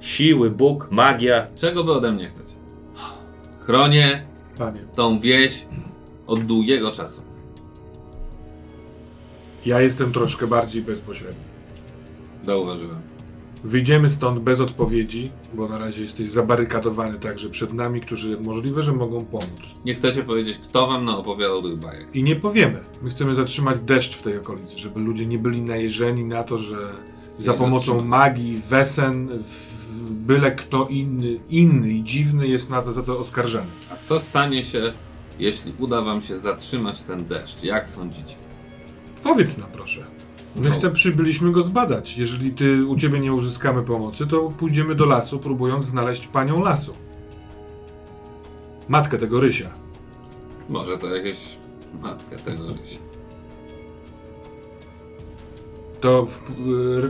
[0.00, 1.46] Siły, Bóg, magia.
[1.56, 2.54] Czego wy ode mnie chcecie?
[3.60, 4.24] Chronię
[4.58, 5.66] Panie, tą wieś
[6.26, 7.29] od długiego czasu.
[9.66, 11.44] Ja jestem troszkę bardziej bezpośredni.
[12.42, 13.00] Zauważyłem.
[13.64, 18.92] Wyjdziemy stąd bez odpowiedzi, bo na razie jesteś zabarykadowany także przed nami, którzy możliwe, że
[18.92, 19.60] mogą pomóc.
[19.84, 22.16] Nie chcecie powiedzieć, kto wam naopowiadał tych bajek.
[22.16, 22.80] I nie powiemy.
[23.02, 26.76] My chcemy zatrzymać deszcz w tej okolicy, żeby ludzie nie byli najeżeni na to, że
[27.32, 28.04] za pomocą zatrzymać.
[28.04, 29.28] magii, wesen,
[30.10, 33.70] byle kto inny, inny i dziwny jest na to, za to oskarżany.
[33.92, 34.92] A co stanie się,
[35.38, 37.62] jeśli uda wam się zatrzymać ten deszcz?
[37.62, 38.34] Jak sądzicie?
[39.22, 40.06] Powiedz nam proszę.
[40.56, 40.74] My No.
[40.74, 42.18] chce, przybyliśmy go zbadać.
[42.18, 46.94] Jeżeli ty u ciebie nie uzyskamy pomocy, to pójdziemy do lasu, próbując znaleźć panią lasu.
[48.88, 49.70] Matkę tego Rysia.
[50.68, 51.56] Może to jakieś
[52.02, 53.00] matka tego rysia.
[56.00, 56.42] To w,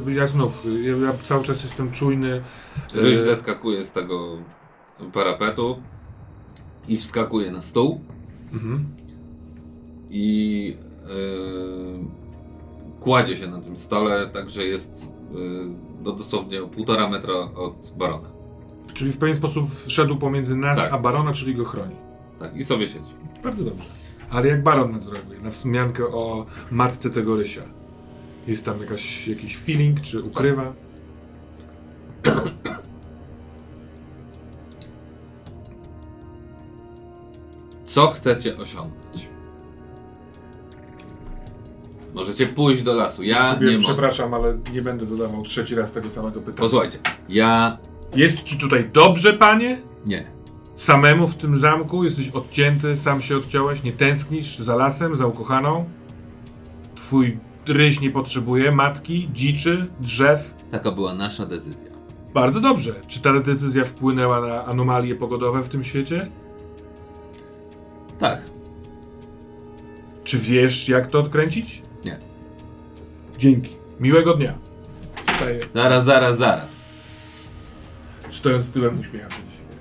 [0.08, 2.42] y, ja znów, ja, ja cały czas jestem czujny.
[2.94, 4.36] Ryś y, zeskakuje z tego
[5.12, 5.82] parapetu
[6.88, 8.00] i wskakuje na stół
[8.52, 8.84] mhm.
[10.10, 10.76] i
[13.00, 15.38] kładzie się na tym stole, także jest yy,
[16.02, 18.28] do dosłownie półtora metra od barona.
[18.94, 20.92] Czyli w pewien sposób szedł pomiędzy nas Tak.
[20.92, 21.94] a barona, czyli go chroni.
[22.38, 23.12] Tak, i sobie siedzi.
[23.44, 23.84] Bardzo dobrze.
[24.30, 25.40] Ale jak baron na to reaguje?
[25.40, 27.62] Na wzmiankę o matce tego Rysia.
[28.46, 30.72] Jest tam jakaś, jakiś feeling, czy ukrywa?
[37.84, 39.28] Co chcecie osiągnąć?
[42.20, 43.22] Możecie pójść do lasu.
[43.22, 43.84] Ja Sobie nie mogę.
[43.84, 46.58] Przepraszam, ale nie będę zadawał trzeci raz tego samego pytania.
[46.58, 46.98] Posłuchajcie,
[47.28, 47.78] ja
[48.16, 49.78] Jest ci tutaj dobrze, panie?
[50.06, 50.30] nie.
[50.76, 52.04] Samemu w tym zamku?
[52.04, 53.82] Jesteś odcięty, sam się odciąłeś?
[53.82, 55.84] Nie tęsknisz za lasem, za ukochaną?
[56.94, 60.54] Twój ryś nie potrzebuje matki, dziczy, drzew?
[60.70, 61.90] Taka była nasza decyzja.
[62.34, 62.94] Bardzo dobrze.
[63.08, 66.30] Czy ta decyzja wpłynęła na anomalie pogodowe w tym świecie?
[68.18, 68.42] Tak.
[70.24, 71.82] Czy wiesz, jak to odkręcić?
[73.40, 73.70] Dzięki.
[74.00, 74.58] Miłego dnia.
[75.26, 75.66] Wstaję.
[75.74, 76.84] Zaraz, zaraz, zaraz.
[78.30, 79.36] Stojąc tyłem uśmiecham się.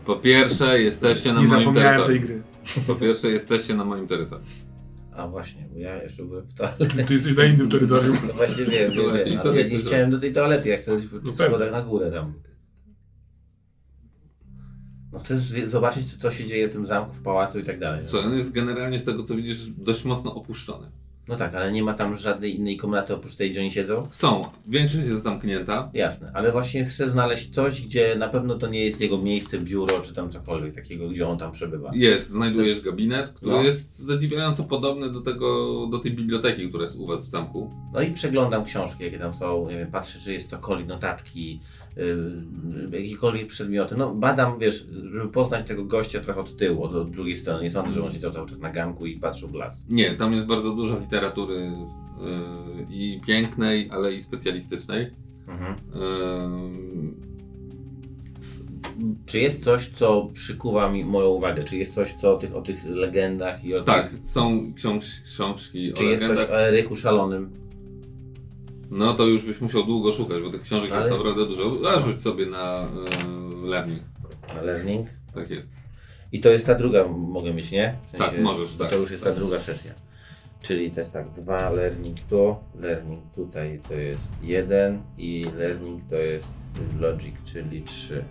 [0.06, 2.44] Po pierwsze, jesteście na Nie moim zapomniałem tej terytorium.
[2.74, 2.84] gry.
[2.88, 4.48] Po pierwsze, jesteście na moim terytorium.
[5.16, 7.04] A właśnie, bo ja jeszcze byłem w toalecie.
[7.04, 8.18] Ty jesteś na innym terytorium.
[8.28, 9.42] No właśnie wiem, No wiem, właśnie, i wiem.
[9.44, 11.46] co ale ja nie chcesz chciałem do tej toalety, ja chcę po No tych pewnie.
[11.46, 12.34] schodach na górę tam.
[15.12, 15.38] No chcę
[15.68, 18.04] zobaczyć, co się dzieje w tym zamku, w pałacu i tak dalej.
[18.06, 20.92] Co, on jest generalnie z tego co widzisz dość mocno opuszczony.
[21.30, 24.08] No tak, ale nie ma tam żadnej innej komnaty oprócz tej, gdzie oni siedzą?
[24.12, 25.90] Są, większość jest zamknięta.
[25.94, 30.02] Jasne, ale właśnie chcę znaleźć coś, gdzie na pewno to nie jest jego miejsce, biuro
[30.02, 31.92] czy tam cokolwiek takiego, gdzie on tam przebywa.
[31.94, 33.62] Jest, znajdujesz gabinet, który No.
[33.64, 37.70] jest zadziwiająco podobny do tego, do tej biblioteki, która jest u was w zamku.
[37.94, 41.60] No i przeglądam książki, jakie tam są, patrzę, czy jest cokolwiek, notatki,
[42.92, 43.96] yy, jakiekolwiek przedmioty.
[43.98, 47.64] No badam, wiesz, żeby poznać tego gościa trochę od tyłu, od, od drugiej strony.
[47.64, 49.86] Nie sądzę, że on siedział cały czas na ganku i patrzył w las.
[49.90, 55.12] Nie, tam jest bardzo dużo literatury yy, i pięknej, ale i specjalistycznej.
[55.48, 55.76] Mhm.
[58.40, 58.62] S-
[59.26, 61.64] Czy jest coś, co przykuwa mi moją uwagę?
[61.64, 64.20] Czy jest coś, co o tych, o tych legendach i o tak, tych...
[64.30, 66.56] są książ książki Czy o jest coś legendach.
[66.56, 67.50] o Eryku Szalonym?
[68.92, 71.90] No to już byś musiał długo szukać, bo tych książek Ale- jest naprawdę dużo.
[71.96, 72.88] A rzuć sobie na
[73.62, 74.02] yy, learning.
[74.56, 75.08] Na Learning?
[75.34, 75.72] Tak jest.
[76.32, 77.96] I to jest ta druga, mogę mieć, nie?
[78.14, 78.90] W Tak, możesz, tak.
[78.92, 79.92] To już jest ta druga sesja.
[80.62, 86.16] Czyli to jest tak, dwa learning tu, learning tutaj to jest jeden i learning to
[86.16, 86.48] jest
[87.00, 88.24] logic, czyli trzy.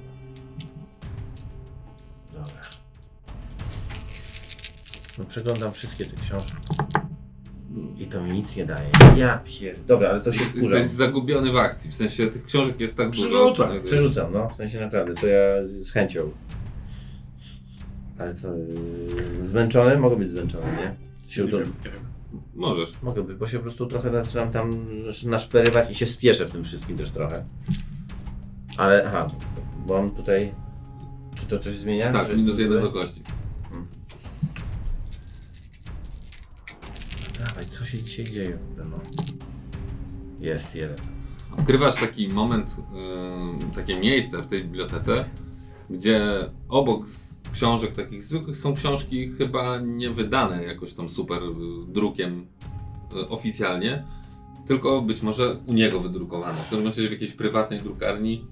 [2.32, 2.60] Dobra.
[5.18, 6.56] No przeglądam wszystkie te książki.
[7.98, 8.90] I to mi nic nie daje.
[9.16, 9.76] Ja pier...
[9.86, 10.70] Dobra, ale to się wkurzam.
[10.78, 13.28] Jesteś zagubiony w akcji, w sensie tych książek jest tak dużo.
[13.28, 15.40] Przerzucam, znajdujesz- Przerzucam, no, w sensie naprawdę, to ja
[15.82, 16.30] z chęcią.
[18.18, 19.98] Ale co, yy, zmęczony?
[19.98, 20.94] Mogę być zmęczony, nie?
[21.30, 21.72] Się Nie nie wiem.
[22.54, 23.02] Możesz.
[23.02, 24.86] Mogę być, bo się po prostu trochę zaczynam tam
[25.24, 27.44] naszperywać i się spieszę w tym wszystkim też trochę.
[28.76, 29.26] Ale, aha,
[29.86, 30.54] bo mam tutaj...
[31.34, 32.12] Czy to coś zmienia?
[32.12, 33.22] Tak, Że jest minus to jeden do kości.
[37.38, 38.58] Dawaj, co się dzisiaj dzieje?
[38.76, 38.96] No.
[40.40, 40.96] Jest jeden.
[41.58, 42.76] Odkrywasz taki moment,
[43.74, 45.24] takie miejsce w tej bibliotece,
[45.90, 51.42] gdzie obok z książek takich zwykłych są książki chyba nie wydane jakoś tam super
[51.88, 52.46] drukiem
[53.12, 54.04] y, oficjalnie,
[54.66, 56.62] tylko być może u niego wydrukowane.
[56.62, 58.44] W każdym razie w jakiejś prywatnej drukarni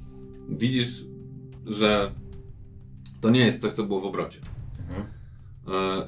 [0.48, 1.04] widzisz,
[1.66, 2.12] że
[3.20, 4.40] to nie jest coś, co było w obrocie.
[4.88, 5.06] Mhm.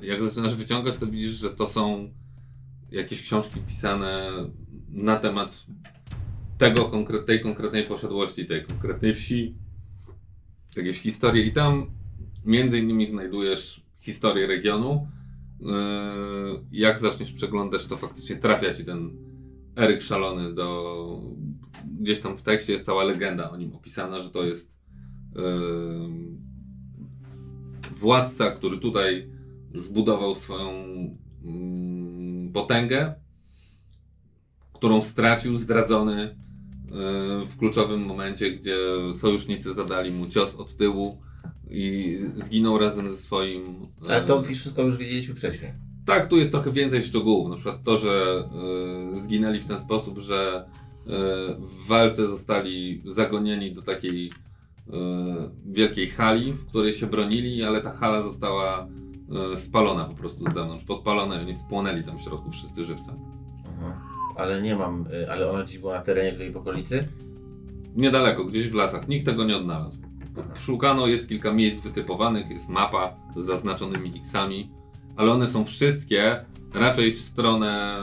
[0.02, 2.10] E, Jak zaczynasz wyciągać, to widzisz, że to są
[2.90, 4.30] jakieś książki pisane
[4.88, 5.66] na temat
[6.58, 6.90] tego
[7.26, 9.54] tej konkretnej posiadłości, tej konkretnej wsi,
[10.76, 11.90] jakieś historie i tam
[12.48, 15.08] między innymi znajdujesz historię regionu.
[15.62, 15.74] E,
[16.72, 19.10] Jak zaczniesz przeglądać, to faktycznie trafia ci ten
[19.76, 21.20] Eryk Szalony do...
[22.00, 24.78] Gdzieś tam w tekście jest cała legenda o nim opisana, że to jest
[25.36, 25.40] e,
[27.94, 29.30] władca, który tutaj
[29.74, 30.70] zbudował swoją
[31.44, 33.14] mm, potęgę,
[34.72, 36.34] którą stracił zdradzony y,
[37.44, 38.76] w kluczowym momencie, gdzie
[39.12, 41.22] sojusznicy zadali mu cios od tyłu
[41.70, 43.86] i zginął razem ze swoim.
[44.08, 45.72] Ale to wszystko już wiedzieliśmy wcześniej.
[46.04, 47.50] tak, tu jest trochę więcej szczegółów.
[47.50, 48.44] Na przykład to, że
[49.12, 50.68] y, zginęli w ten sposób, że
[51.06, 51.10] y,
[51.58, 54.92] w walce zostali zagonieni do takiej y,
[55.66, 58.88] wielkiej hali, w której się bronili, ale ta hala została
[59.54, 63.14] spalona po prostu z zewnątrz, podpalona i oni spłonęli tam w środku wszyscy żywcem.
[63.68, 63.92] Mhm.
[64.36, 67.08] Ale nie mam, ale ona gdzieś była na terenie tutaj w okolicy?
[67.96, 69.08] Niedaleko, gdzieś w lasach.
[69.08, 70.07] Nikt tego nie odnalazł.
[70.54, 74.70] Szukano, jest kilka miejsc wytypowanych, jest mapa z zaznaczonymi X-ami,
[75.16, 77.98] ale one są wszystkie raczej w stronę.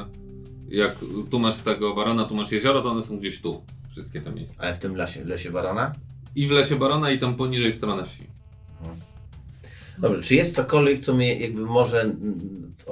[0.67, 0.95] Jak
[1.31, 3.63] tu masz tego barona, tu masz jezioro, to one są gdzieś tu.
[3.89, 4.55] Wszystkie te miejsca.
[4.63, 5.91] Ale w tym lesie, w lesie Barona?
[6.35, 8.23] I w lesie barona, i tam poniżej w stronę wsi.
[9.97, 12.15] Dobrze, czy jest cokolwiek, co mnie jakby może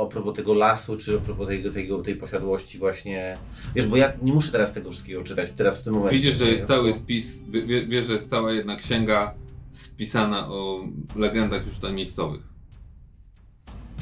[0.01, 3.33] a propos tego lasu, czy a propos tej, tej, tej posiadłości właśnie...
[3.75, 6.15] Wiesz, bo ja nie muszę teraz tego wszystkiego czytać, teraz w tym momencie.
[6.15, 9.33] Widzisz, że jest cały spis, wie- wie- wiesz, że jest cała jedna księga
[9.71, 12.41] spisana o legendach już tutaj miejscowych.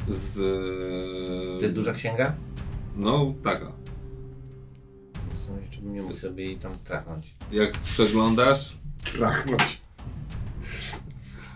[0.08, 0.38] Z.
[1.58, 2.34] To jest duża księga?
[2.96, 3.72] No, taka.
[5.70, 7.34] czy bym nie mógł sobie jej tam trafnąć.
[7.52, 9.80] Jak przeglądasz, Trachnąć.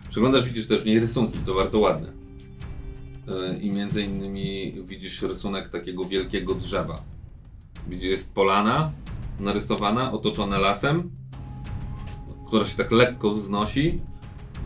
[0.08, 2.15] przeglądasz, widzisz też w niej rysunki, to bardzo ładne.
[3.26, 7.02] Yy, I między innymi widzisz rysunek takiego wielkiego drzewa.
[7.88, 8.92] Gdzie jest polana
[9.40, 11.10] narysowana, otoczona lasem,
[12.46, 14.00] która się tak lekko wznosi.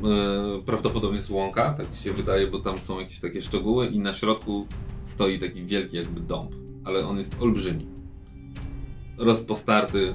[0.02, 4.12] Yy, Prawdopodobnie jest łąka, tak się wydaje, bo tam są jakieś takie szczegóły i na
[4.12, 4.66] środku
[5.04, 6.54] stoi taki wielki jakby dąb,
[6.84, 7.86] ale on jest olbrzymi.
[9.18, 10.14] Rozpostarty,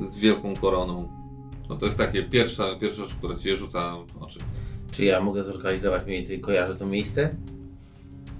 [0.00, 1.08] z wielką koroną.
[1.68, 4.40] No to jest takie pierwsza, pierwsza rzecz, która ci się rzuca w oczy.
[4.90, 7.36] Czy ja mogę zlokalizować mniej więcej, kojarzę to miejsce?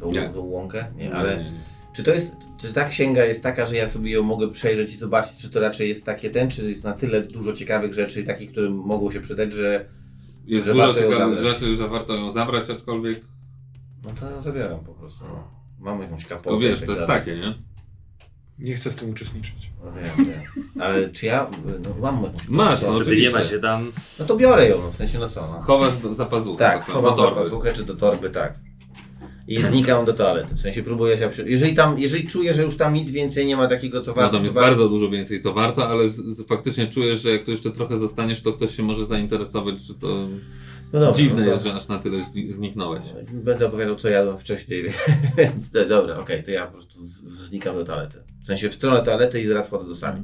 [0.00, 0.28] Tą, Nie.
[0.28, 0.84] tą łąkę?
[0.96, 1.56] Nie, ale Nie, nie, nie.
[1.96, 4.98] czy to jest, czy ta księga jest taka, że ja sobie ją mogę przejrzeć i
[4.98, 8.50] zobaczyć, czy to raczej jest takie ten, czy jest na tyle dużo ciekawych rzeczy, takich,
[8.50, 9.88] które mogą się przydać, że
[10.46, 13.20] Jest że dużo ciekawych rzeczy, że warto ją zabrać, aczkolwiek
[14.04, 15.24] no to ją zabieram po prostu.
[15.24, 15.48] No.
[15.80, 16.48] Mam jakąś kapotę.
[16.50, 17.20] to wiesz, i tak to jest dalej.
[17.20, 17.54] takie, nie?
[18.58, 19.70] Nie chcę w tym uczestniczyć.
[19.84, 20.64] No wiem, wiem.
[20.80, 21.50] Ale czy ja
[21.84, 23.54] no, mam jakąś Masz, no, Wtedy nie ma oczywiście.
[23.56, 23.92] się tam.
[24.18, 25.60] No to biorę ją, no, w sensie no co, no.
[25.60, 26.58] Chowasz do, za pazuchę.
[26.58, 27.40] Tak, powiem, chowam do torby.
[27.42, 28.54] pazuchę czy do torby, tak.
[29.48, 30.54] I znikam do toalety.
[30.54, 31.30] W sensie próbuję się.
[31.46, 34.32] Jeżeli tam, jeżeli czuję, że już tam nic więcej nie ma takiego, co No, warto.
[34.36, 37.44] tam jest zobaczyć- bardzo dużo więcej, co warto, ale z, z, faktycznie czujesz, że jak
[37.44, 40.06] tu jeszcze trochę zostaniesz, to ktoś się może zainteresować, że to
[40.92, 43.04] No dobra, dziwne no to- jest, że aż na tyle zni- zniknąłeś.
[43.32, 44.82] Będę opowiadał, co jadłem wcześniej,
[45.38, 48.18] więc dobra, okej, to ja po prostu znikam do toalety.
[48.42, 50.22] W sensie w stronę toalety i zaraz chodzę do sali.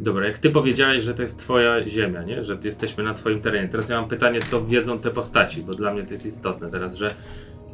[0.00, 2.42] Dobra, jak ty powiedziałeś, że to jest twoja ziemia, nie?
[2.42, 3.68] Że jesteśmy na twoim terenie.
[3.68, 6.96] Teraz ja mam pytanie, co wiedzą te postaci, bo dla mnie to jest istotne teraz,
[6.96, 7.14] że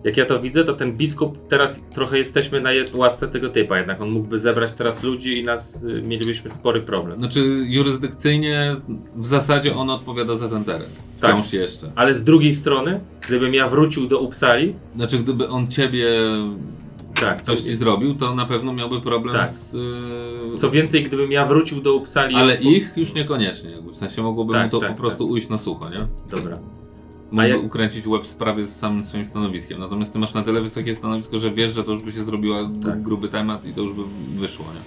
[0.06, 4.00] jak ja to widzę, to ten biskup, teraz trochę jesteśmy na łasce tego typa, jednak
[4.00, 7.18] on mógłby zebrać teraz ludzi i nas, y, mielibyśmy spory problem.
[7.18, 8.76] Znaczy jurysdykcyjnie
[9.16, 10.88] w zasadzie on odpowiada za ten teren.
[11.20, 11.30] Tak.
[11.30, 11.92] Wciąż jeszcze.
[11.94, 16.06] Ale z drugiej strony, gdybym ja wrócił do Uppsali, Znaczy gdyby on ciebie
[17.20, 19.48] tak, coś ci zrobił, to na pewno miałby problem Tak.
[19.48, 19.72] z...
[19.72, 22.34] yy, co więcej, gdybym ja wrócił do Uppsali...
[22.34, 23.70] Ale ich już niekoniecznie.
[23.92, 26.06] W sensie mogłoby Tak, mu to tak, po prostu ujść na sucho, nie?
[26.30, 26.58] Dobra.
[27.30, 29.78] Mógłby jak- ukręcić łeb w sprawie z samym swoim stanowiskiem.
[29.80, 32.70] Natomiast ty masz na tyle wysokie stanowisko, że wiesz, że to już by się zrobiła
[32.84, 33.02] Tak.
[33.02, 34.02] gruby temat i to już by
[34.32, 34.80] wyszło, nie?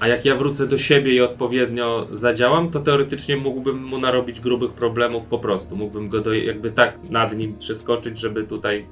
[0.00, 4.72] A jak ja wrócę do siebie i odpowiednio zadziałam, to teoretycznie mógłbym mu narobić grubych
[4.72, 5.76] problemów po prostu.
[5.76, 8.84] Mógłbym go do, jakby tak nad nim przeskoczyć, żeby tutaj.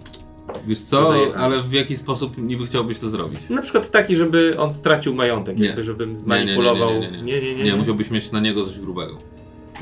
[0.67, 3.49] Wiesz co, ale w jaki sposób niby chciałbyś to zrobić?
[3.49, 5.67] Na przykład taki, żeby on stracił majątek, Nie.
[5.67, 6.91] jakby żebym Nie, nie, zmanipulował.
[6.93, 7.41] nie, nie, nie, nie.
[7.41, 9.17] nie, nie, Nie, musiałbyś mieć na niego coś grubego.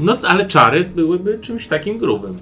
[0.00, 2.38] No ale czary byłyby czymś takim grubym.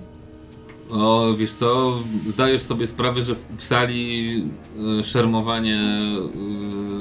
[0.90, 4.42] O, wiesz co, zdajesz sobie sprawę, że w Uppsali
[5.00, 5.80] y, szermowanie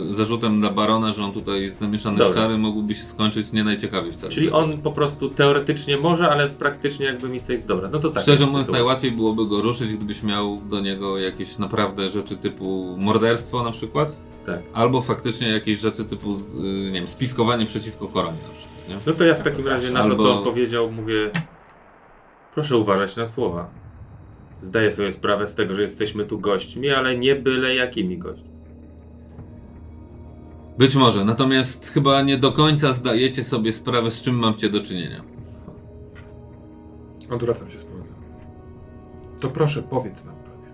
[0.10, 2.34] y, zarzutem dla barona, że on tutaj jest zamieszany Dobra.
[2.34, 4.32] w czary, mogłoby się skończyć nie najciekawiej wcale.
[4.34, 7.90] Czyli on po prostu teoretycznie może, ale praktycznie jakby mi coś dobra.
[7.94, 8.24] No to tak.
[8.24, 8.84] Szczerze mówiąc, sytuacja.
[8.86, 14.16] najłatwiej byłoby go ruszyć, gdybyś miał do niego jakieś naprawdę rzeczy typu morderstwo na przykład,
[14.46, 14.60] Tak.
[14.74, 16.38] albo faktycznie jakieś rzeczy typu, y,
[16.86, 18.96] nie wiem, spiskowanie przeciwko koronie na przykład, nie?
[19.08, 21.32] No to ja w takim razie na to, Albo- co on powiedział, mówię.
[22.56, 23.70] Proszę uważać na słowa.
[24.60, 28.50] Zdaję sobie sprawę z tego, że jesteśmy tu gośćmi, ale nie byle jakimi gośćmi.
[30.78, 34.82] Być może, natomiast chyba nie do końca zdajecie sobie sprawę, z czym mam cię do
[34.82, 35.24] czynienia.
[37.30, 38.16] Odwracam się z powrotem.
[39.42, 40.74] To proszę, powiedz nam, panie.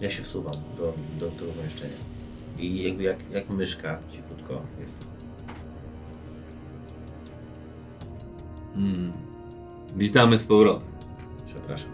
[0.00, 1.96] Ja się wsuwam do, do, do pomieszczenia.
[2.58, 5.07] I jakby jak, jak myszka cichutko jest.
[8.74, 9.12] Hmm.
[9.96, 10.88] Witamy z powrotem.
[11.46, 11.90] Przepraszam.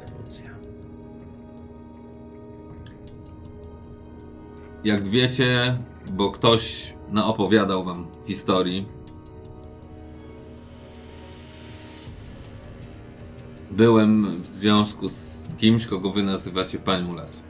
[0.00, 0.50] Rewolucja.
[4.84, 5.78] Jak wiecie,
[6.10, 8.86] bo ktoś naopowiadał wam historii,
[13.70, 17.43] byłem w związku z kimś, kogo wy nazywacie panią lasu.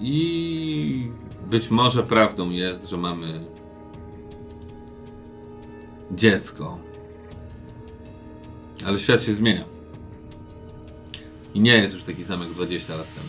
[0.00, 1.10] I
[1.50, 3.44] być może prawdą jest, że mamy
[6.10, 6.78] dziecko.
[8.86, 9.64] Ale świat się zmienia.
[11.54, 13.28] I nie jest już taki sam jak 20 lat temu.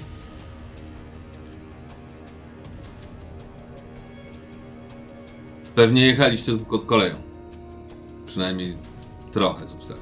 [5.76, 7.15] Pewnie jechaliście tylko koleją.
[8.26, 8.78] Przynajmniej
[9.32, 9.99] trochę z Uppsali.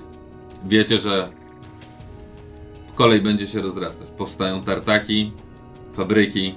[0.65, 1.29] Wiecie, że
[2.95, 4.09] kolej będzie się rozrastać.
[4.17, 5.31] Powstają tartaki,
[5.97, 6.55] fabryki,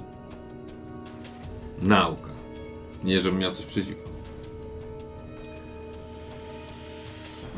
[1.83, 2.31] nauka.
[3.05, 4.11] Nie, żebym miał coś przeciwko.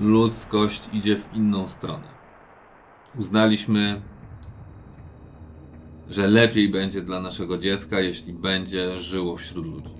[0.00, 2.12] Ludzkość idzie w inną stronę
[3.18, 4.02] uznaliśmy,
[6.10, 9.94] że lepiej będzie dla naszego dziecka, jeśli będzie żyło wśród ludzi.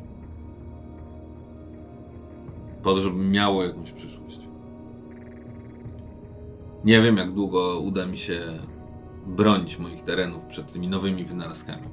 [2.82, 4.40] Po to, żeby miało jakąś przyszłość.
[6.84, 8.58] Nie wiem, jak długo uda mi się
[9.26, 11.88] bronić moich terenów przed tymi nowymi wynalazkami.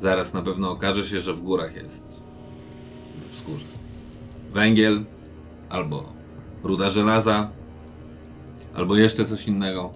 [0.00, 2.22] Zaraz na pewno okaże się, że w górach jest
[3.30, 3.64] w skórze
[4.52, 5.04] węgiel,
[5.68, 6.12] albo
[6.64, 7.50] ruda żelaza,
[8.74, 9.92] albo jeszcze coś innego.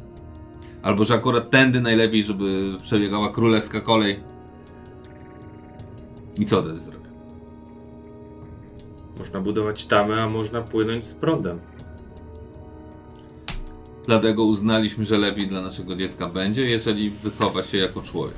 [0.83, 4.21] Albo że akurat tędy najlepiej, żeby przebiegała królewska kolej.
[6.39, 7.07] I co też zrobię?
[9.19, 11.61] Można budować tamę, a można płynąć z prądem.
[14.07, 18.37] Dlatego uznaliśmy, że lepiej dla naszego dziecka będzie, jeżeli wychowa się jako człowiek.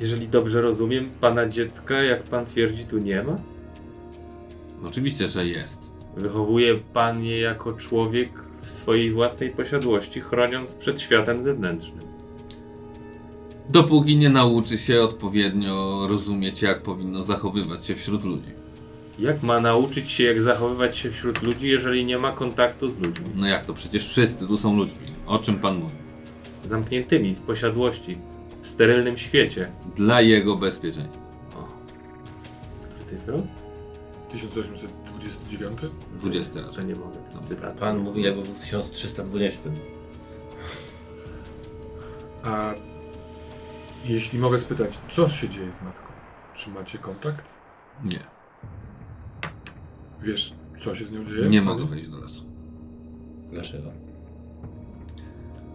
[0.00, 3.36] Jeżeli dobrze rozumiem, pana dziecka, jak pan twierdzi, tu nie ma?
[4.84, 5.92] Oczywiście, że jest.
[6.16, 8.30] Wychowuje pan je jako człowiek
[8.62, 12.04] w swojej własnej posiadłości, chroniąc przed światem zewnętrznym.
[13.68, 18.59] Dopóki nie nauczy się odpowiednio rozumieć, jak powinno zachowywać się wśród ludzi.
[19.20, 23.26] Jak ma nauczyć się, jak zachowywać się wśród ludzi, jeżeli nie ma kontaktu z ludźmi?
[23.34, 23.74] No jak to?
[23.74, 25.12] Przecież wszyscy tu są ludźmi.
[25.26, 25.94] O czym pan mówi?
[26.64, 28.18] Zamkniętymi w posiadłości,
[28.60, 29.72] w sterylnym świecie.
[29.96, 31.22] Dla jego bezpieczeństwa.
[31.56, 31.68] O.
[32.82, 33.44] Który to jest rok?
[34.30, 35.78] 1829?
[36.12, 36.74] 20 raczej.
[36.74, 37.78] Że nie mogę tego cytatu.
[37.78, 39.70] Pan mówi, jakby był w 1320.
[42.42, 42.74] A
[44.04, 46.12] jeśli mogę spytać, co się dzieje z matką?
[46.54, 47.44] Czy macie kontakt?
[48.04, 48.39] Nie.
[50.22, 51.48] Wiesz, co się z nią dzieje?
[51.48, 52.44] Nie mogę wejść do lasu.
[53.50, 53.90] Dlaczego?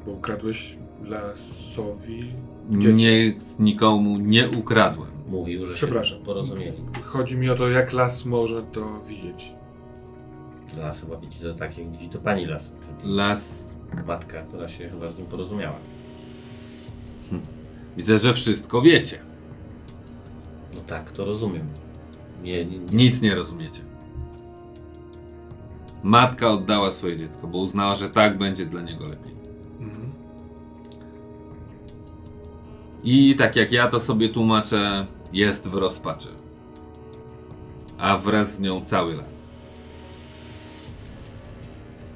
[0.05, 2.31] Bo ukradłeś lasowi
[2.69, 2.93] dzieci.
[2.93, 5.09] Nic nikomu nie ukradłem.
[5.29, 6.19] Mówił, że się Przepraszam.
[6.23, 6.77] porozumieli.
[7.03, 9.53] Chodzi mi o to, jak las może to widzieć.
[10.75, 13.75] Dla nas chyba widzi to tak, jak widzi to pani las, czyli Las.
[14.07, 15.75] matka, która się chyba z nim porozumiała.
[17.97, 19.19] Widzę, że wszystko wiecie.
[20.75, 21.67] No tak, to rozumiem.
[22.43, 22.85] Nie, nie, nie.
[22.85, 23.81] Nic nie rozumiecie.
[26.05, 29.35] Matka oddała swoje dziecko, bo uznała, że tak będzie dla niego lepiej.
[29.79, 30.11] Mhm.
[33.03, 36.27] I tak jak ja to sobie tłumaczę, jest w rozpaczy.
[37.97, 39.47] A wraz z nią cały las.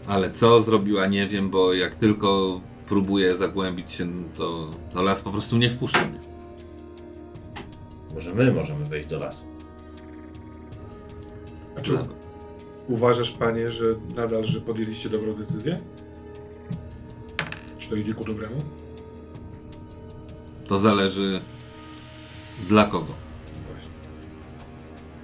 [0.08, 5.32] Ale co zrobiła, nie wiem, bo jak tylko próbuję zagłębić się, to, to las po
[5.32, 6.20] prostu nie wpuszcza mnie.
[8.14, 9.46] Może my możemy wejść do lasu.
[11.78, 11.98] A czy
[12.90, 13.86] uważasz, panie, że
[14.16, 15.80] nadal, że podjęliście dobrą decyzję?
[17.78, 18.56] Czy to idzie ku dobremu?
[20.68, 21.42] To zależy
[22.68, 23.14] dla kogo.
[23.72, 23.90] Właśnie.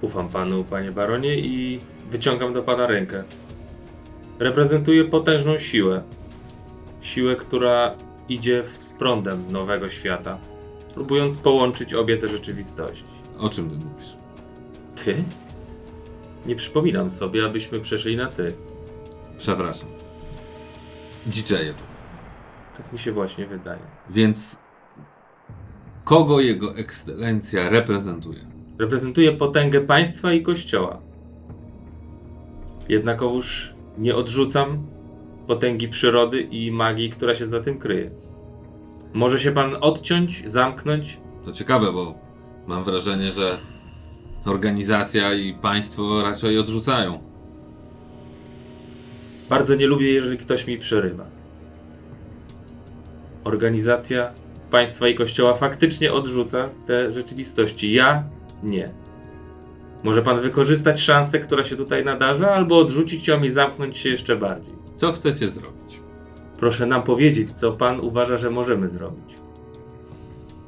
[0.00, 3.24] Ufam panu, panie baronie, i wyciągam do pana rękę.
[4.38, 6.02] Reprezentuję potężną siłę.
[7.00, 7.94] Siłę, która
[8.28, 10.38] idzie w- z prądem nowego świata,
[10.94, 13.04] próbując połączyć obie te rzeczywistości.
[13.38, 14.16] O czym ty mówisz?
[15.04, 15.24] Ty?
[16.46, 18.54] Nie przypominam sobie, abyśmy przeszli na ty.
[19.38, 19.88] Przepraszam.
[21.24, 21.54] Tu.
[22.76, 23.80] Tak mi się właśnie wydaje.
[24.10, 24.58] Więc
[26.04, 28.46] kogo jego ekscelencja reprezentuje?
[28.78, 31.00] Reprezentuję potęgę państwa i kościoła.
[32.88, 34.86] Jednakowoż nie odrzucam
[35.46, 38.10] potęgi przyrody i magii, która się za tym kryje.
[39.12, 41.20] Może się pan odciąć, zamknąć?
[41.44, 42.14] To ciekawe, bo
[42.66, 43.58] mam wrażenie, że
[44.46, 47.18] organizacja i państwo raczej odrzucają.
[49.48, 51.24] Bardzo nie lubię, jeżeli ktoś mi przerywa.
[53.44, 54.30] Organizacja
[54.70, 57.92] państwa i kościoła faktycznie odrzuca te rzeczywistości.
[57.92, 58.24] Ja
[58.62, 58.90] nie.
[60.02, 64.36] Może pan wykorzystać szansę, która się tutaj nadarza, albo odrzucić ją i zamknąć się jeszcze
[64.36, 64.74] bardziej.
[64.94, 66.00] Co chcecie zrobić?
[66.58, 69.34] Proszę nam powiedzieć, co pan uważa, że możemy zrobić.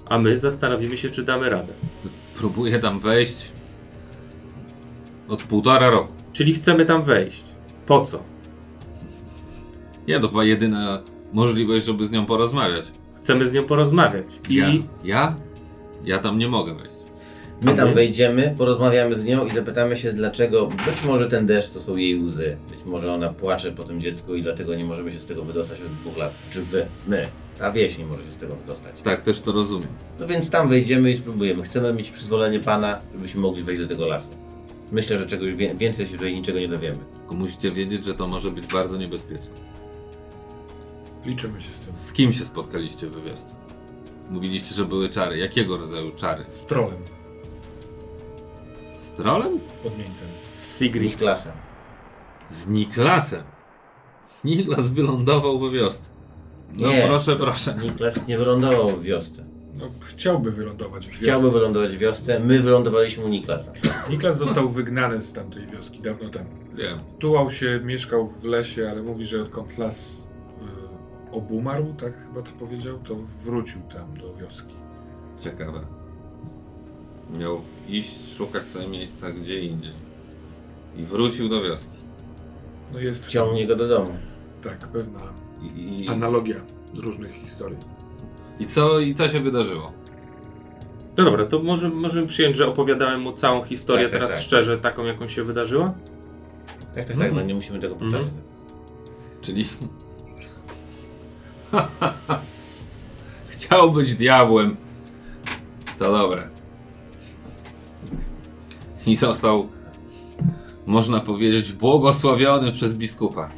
[0.06, 1.72] A my zastanowimy się, czy damy radę.
[2.34, 3.52] Próbuję tam wejść
[5.28, 6.12] od półtora roku.
[6.32, 7.44] Czyli chcemy tam wejść.
[7.86, 8.22] Po co?
[10.08, 11.02] Nie, to chyba jedyna
[11.32, 12.92] możliwość, żeby z nią porozmawiać.
[13.16, 14.24] Chcemy z nią porozmawiać.
[14.50, 14.68] I Ja?
[15.04, 15.36] Ja?
[16.04, 16.94] Ja tam nie mogę wejść.
[17.62, 17.94] My tam my?
[17.94, 20.66] wejdziemy, porozmawiamy z nią i zapytamy się, dlaczego.
[20.66, 22.56] Być może ten deszcz to są jej łzy.
[22.70, 25.78] Być może ona płacze po tym dziecku i dlatego nie możemy się z tego wydostać
[25.80, 26.32] od dwóch lat.
[26.50, 27.28] Czy wy, my,
[27.60, 29.00] a wieś nie może się z tego wydostać.
[29.00, 29.88] Tak, też to rozumiem.
[30.20, 31.62] No więc tam wejdziemy i spróbujemy.
[31.62, 34.30] Chcemy mieć przyzwolenie pana, żebyśmy mogli wejść do tego lasu.
[34.92, 36.98] Myślę, że czegoś więcej się tutaj niczego nie dowiemy.
[37.14, 39.54] Tylko musicie wiedzieć, że to może być bardzo niebezpieczne.
[41.24, 41.96] Liczymy się z tym.
[41.96, 43.54] Z kim się spotkaliście w wywiasce?
[44.30, 45.38] Mówiliście, że były czary.
[45.38, 46.44] Jakiego rodzaju czary?
[46.48, 46.98] Z trolem
[48.96, 49.58] Z trolem?
[49.82, 50.28] pod Mielcem.
[50.78, 51.10] Sigrid.
[51.10, 51.52] Niklasem.
[52.48, 53.42] Z Niklasem.
[54.44, 56.10] Niklas wylądował we wiosce.
[56.74, 57.04] No Nie.
[57.06, 57.76] proszę, proszę.
[57.82, 59.44] Niklas nie wylądował w wiosce.
[59.78, 61.24] No, chciałby wylądować w wiosce.
[61.24, 63.72] Chciałby wylądować w wiosce, my wylądowaliśmy u Niklasa.
[64.10, 66.50] Niklas został wygnany z tamtej wioski dawno temu.
[66.74, 66.98] Wiem.
[67.18, 70.22] Tułał się, mieszkał w lesie, ale mówi, że odkąd las
[71.32, 73.14] y, obumarł, tak chyba to powiedział, to
[73.44, 74.74] wrócił tam do wioski.
[75.40, 75.80] Ciekawe.
[77.38, 79.92] Miał iść szukać sobie miejsca gdzie indziej.
[80.96, 81.98] I wrócił do wioski.
[82.92, 84.10] No jest Ciągnie go do domu.
[84.62, 85.20] tak, pewna
[85.76, 86.56] I, i, analogia
[86.96, 87.78] różnych historii.
[88.60, 89.92] I, co, I co się wydarzyło?
[91.16, 94.46] No dobra, to może, możemy przyjąć, że opowiadałem mu całą historię Tak, tak, teraz tak.
[94.46, 95.94] szczerze, taką jaką się wydarzyła?
[96.94, 98.28] Tak, tak, tak, no nie musimy tego powtarzać.
[99.40, 99.64] Czyli.
[103.48, 104.76] Chciał być diabłem.
[105.98, 106.48] To dobre.
[109.06, 109.68] I został,
[110.86, 113.50] można powiedzieć, błogosławiony przez biskupa.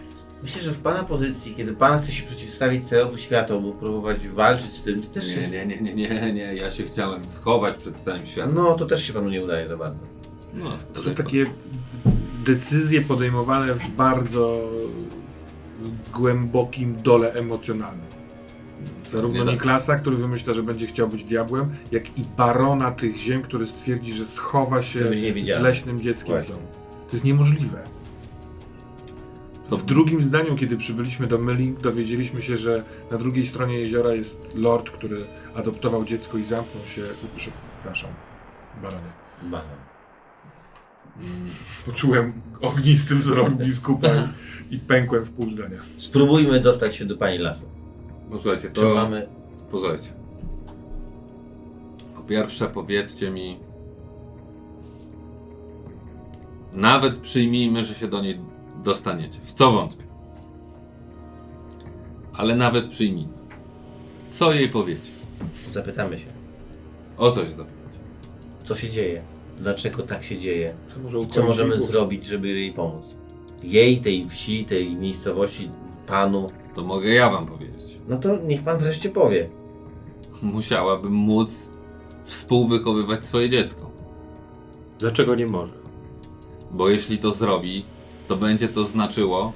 [0.43, 4.83] Myślę, że w Pana pozycji, kiedy Pan chce się przeciwstawić całemu światu, próbować walczyć z
[4.83, 5.53] tym, to też jest...
[5.53, 6.55] Nie, nie, nie, nie, nie, nie.
[6.55, 8.55] Ja się chciałem schować przed całym światem.
[8.55, 10.03] No, to też się Panu nie udaje za bardzo.
[10.55, 11.47] No, To są takie
[12.45, 14.71] decyzje podejmowane w bardzo
[16.15, 18.07] głębokim dole emocjonalnym.
[19.11, 19.55] Zarówno Nie tak.
[19.55, 24.15] Niklasa, który wymyśla, że będzie chciał być diabłem, jak i barona tych ziem, który stwierdzi,
[24.15, 25.01] że schowa się
[25.45, 26.55] z leśnym dzieckiem w Właśnie.
[26.55, 26.67] domu.
[27.07, 27.83] To jest niemożliwe.
[29.77, 34.55] W drugim zdaniu, kiedy przybyliśmy do Myling, dowiedzieliśmy się, że na drugiej stronie jeziora jest
[34.55, 37.03] lord, który adoptował dziecko i zamknął się.
[37.37, 38.11] Przepraszam,
[38.83, 39.13] baronie.
[39.43, 39.91] Banan.
[41.87, 44.09] Poczułem ognisty wzrok biskupa
[44.71, 45.79] i, i pękłem w pół zdania.
[45.97, 47.67] Spróbujmy dostać się do Pani lasu.
[48.31, 48.95] Posłuchajcie, Czy to...
[48.95, 49.29] mamy...
[49.71, 50.13] Posłuchajcie.
[52.15, 53.61] Po pierwsze powiedzcie mi...
[56.73, 58.41] Nawet przyjmijmy, że się do niej
[58.83, 59.41] dostaniecie.
[59.43, 60.05] W co wątpię.
[62.33, 63.33] Ale nawet przyjmijmy.
[64.29, 65.13] Co jej powiecie?
[65.71, 66.27] Zapytamy się,
[67.17, 67.81] O co się zapytać?
[68.65, 69.23] co się dzieje?
[69.59, 70.75] Dlaczego tak się dzieje?
[70.87, 71.93] Co, może Co możemy jej głowę?
[71.93, 73.17] zrobić, żeby jej pomóc?
[73.63, 75.71] Jej, tej wsi, tej miejscowości,
[76.07, 76.51] Panu.
[76.75, 77.99] To mogę ja wam powiedzieć.
[78.09, 79.49] No to niech Pan wreszcie powie.
[80.43, 81.71] Musiałabym móc
[82.25, 83.91] współwychowywać swoje dziecko.
[84.99, 85.73] Dlaczego nie może?
[86.71, 87.85] Bo jeśli to zrobi,
[88.31, 89.53] to będzie to znaczyło,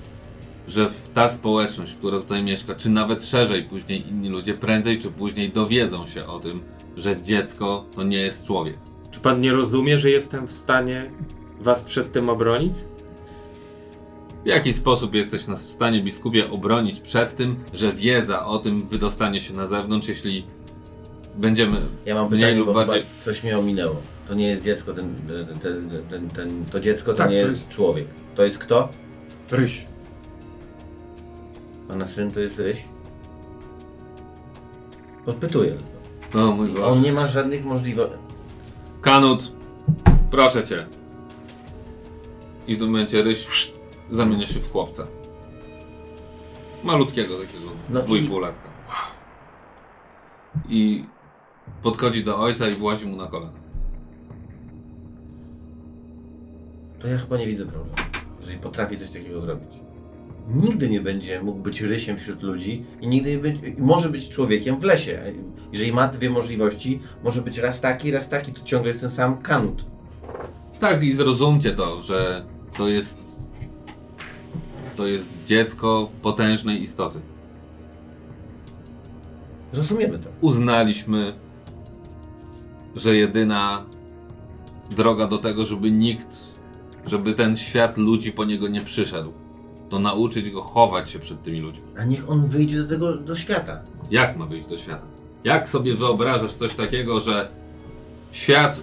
[0.69, 5.11] że w- ta społeczność, która tutaj mieszka, czy nawet szerzej później inni ludzie, prędzej czy
[5.11, 6.61] później dowiedzą się o tym,
[6.97, 8.77] że dziecko to nie jest człowiek.
[9.11, 11.11] Czy pan nie rozumie, że jestem w stanie
[11.61, 12.73] was przed tym obronić?
[14.45, 18.89] W jaki sposób jesteś nas w stanie, biskupie, obronić przed tym, że wiedza o tym
[18.89, 20.47] wydostanie się na zewnątrz, jeśli
[21.37, 23.03] będziemy Ja mam mniej pytanie, lub bo bardziej...
[23.03, 23.97] chyba coś mnie ominęło.
[24.29, 25.15] To nie jest dziecko, ten,
[25.63, 28.07] ten, ten, ten, to dziecko to Tak, nie to jest, jest- człowiek.
[28.35, 28.89] To jest kto?
[29.51, 29.87] Ryś.
[31.89, 32.85] Pana syn to jest Ryś?
[35.25, 36.49] Podpytuję tylko.
[36.49, 37.01] O mój On Boże.
[37.01, 38.17] nie ma żadnych możliwości.
[39.01, 39.53] Kanut,
[40.31, 40.87] proszę cię.
[42.67, 43.73] I w tym momencie ryś
[44.11, 45.07] zamienia się w chłopca.
[46.85, 48.69] Malutkiego takiego, No no i- latka.
[50.69, 51.05] I
[51.83, 53.64] podchodzi do ojca i włazi mu na kolana.
[57.05, 57.97] To ja chyba nie widzę problemu,
[58.41, 59.71] jeżeli potrafi coś takiego zrobić.
[60.49, 64.81] Nigdy nie będzie mógł być rysiem wśród ludzi i nigdy nie będzie, może być człowiekiem
[64.81, 65.23] w lesie.
[65.73, 69.39] Jeżeli ma dwie możliwości, może być raz taki, raz taki, to ciągle jest ten sam
[69.39, 69.85] kanut.
[70.81, 72.45] Tak, i zrozumcie to, że
[72.77, 73.41] to jest.
[74.97, 77.19] To jest dziecko potężnej istoty.
[79.73, 80.29] Rozumiemy to.
[80.41, 81.35] Uznaliśmy,
[82.97, 83.85] że jedyna
[84.91, 86.54] droga do tego, żeby nikt,
[87.07, 89.33] żeby ten świat ludzi po niego nie przyszedł,
[89.89, 91.85] to nauczyć go chować się przed tymi ludźmi.
[91.99, 93.81] A niech on wyjdzie do tego, do świata.
[94.11, 95.07] Jak ma wyjść do świata?
[95.45, 97.49] Jak sobie wyobrażasz coś takiego, że
[98.33, 98.83] świat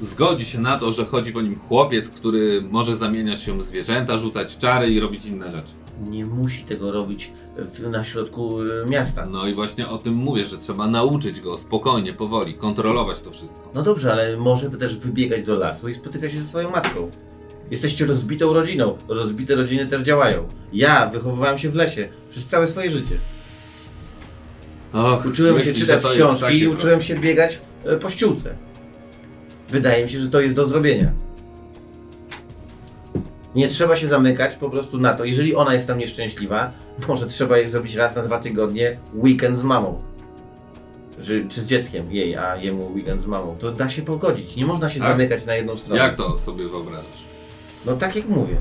[0.00, 4.16] zgodzi się na to, że chodzi po nim chłopiec, który może zamieniać się w zwierzęta,
[4.16, 5.72] rzucać czary i robić inne rzeczy?
[6.02, 9.26] Nie musi tego robić w, na środku y, miasta.
[9.26, 13.70] No i właśnie o tym mówię, że trzeba nauczyć go spokojnie, powoli, kontrolować to wszystko.
[13.74, 17.10] No dobrze, ale może też wybiegać do lasu i spotykać się ze swoją matką.
[17.70, 18.98] Jesteście rozbitą rodziną.
[19.08, 20.48] Rozbite rodziny też działają.
[20.72, 23.18] Ja wychowywałem się w lesie przez całe swoje życie.
[24.92, 28.54] Och, Uczyłem się myślisz, że czytać książki i uczyłem się biegać e, po ściółce.
[29.70, 31.12] Wydaje mi się, że to jest do zrobienia.
[33.54, 35.24] Nie trzeba się zamykać po prostu na to.
[35.24, 36.72] Jeżeli ona jest tam nieszczęśliwa,
[37.08, 40.02] może trzeba jej zrobić raz na dwa tygodnie weekend z mamą.
[41.20, 43.56] Że, czy z dzieckiem jej, a jemu weekend z mamą.
[43.60, 44.56] To da się pogodzić.
[44.56, 45.08] Nie można się Tak.
[45.08, 46.02] zamykać na jedną stronę.
[46.02, 47.24] Jak to sobie wyobrażasz?
[47.86, 48.56] No tak jak mówię.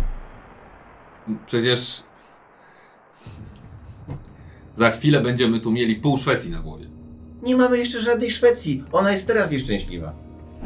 [1.45, 2.03] Przecież
[4.75, 6.85] za chwilę będziemy tu mieli pół Szwecji na głowie.
[7.43, 8.83] Nie mamy jeszcze żadnej Szwecji.
[8.91, 10.13] Ona jest teraz nieszczęśliwa.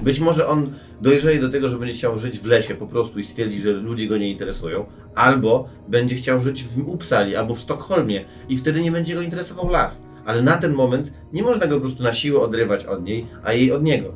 [0.02, 3.24] Być może on dojrzeje do tego, że będzie chciał żyć w lesie po prostu i
[3.24, 4.86] stwierdzi, że ludzie go nie interesują,
[5.16, 9.70] albo będzie chciał żyć w Uppsali albo w Sztokholmie i wtedy nie będzie go interesował
[9.70, 10.02] las.
[10.26, 13.54] Ale na ten moment nie można go po prostu na siłę odrywać od niej, a
[13.54, 14.14] jej od niego.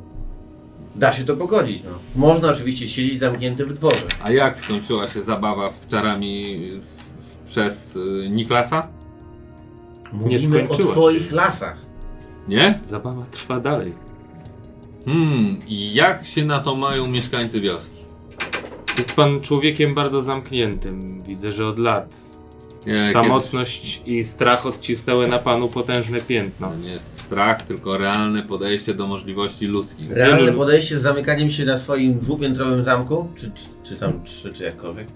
[0.94, 1.90] Da się to pogodzić, no.
[2.16, 4.02] Można oczywiście siedzieć zamknięty w dworze.
[4.22, 8.88] A jak skończyła się zabawa w czarami w, w, przez y, Niklasa?
[10.12, 11.76] Mówimy o skończyła swoich lasach.
[12.48, 12.80] Nie?
[12.82, 13.92] Zabawa trwa dalej.
[15.04, 17.98] Hmm, i jak się na to mają mieszkańcy wioski?
[18.98, 21.22] Jest pan człowiekiem bardzo zamkniętym.
[21.22, 22.16] Widzę, że od lat.
[22.86, 26.68] Nie, Samotność i strach odcisnęły na panu potężne piętno.
[26.68, 30.10] To nie jest strach, tylko realne podejście do możliwości ludzkich.
[30.10, 34.52] Realne Wielu- podejście z zamykaniem się na swoim dwupiętrowym zamku, czy, czy, czy tam trzy,
[34.52, 35.08] czy jakkolwiek.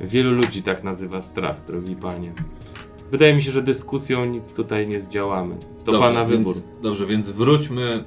[0.00, 2.32] Wielu ludzi tak nazywa strach, drogi panie.
[3.10, 5.56] Wydaje mi się, że dyskusją nic tutaj nie zdziałamy.
[5.84, 8.04] To Dobrze, pana więc, wybór, Dobrze, więc wróćmy.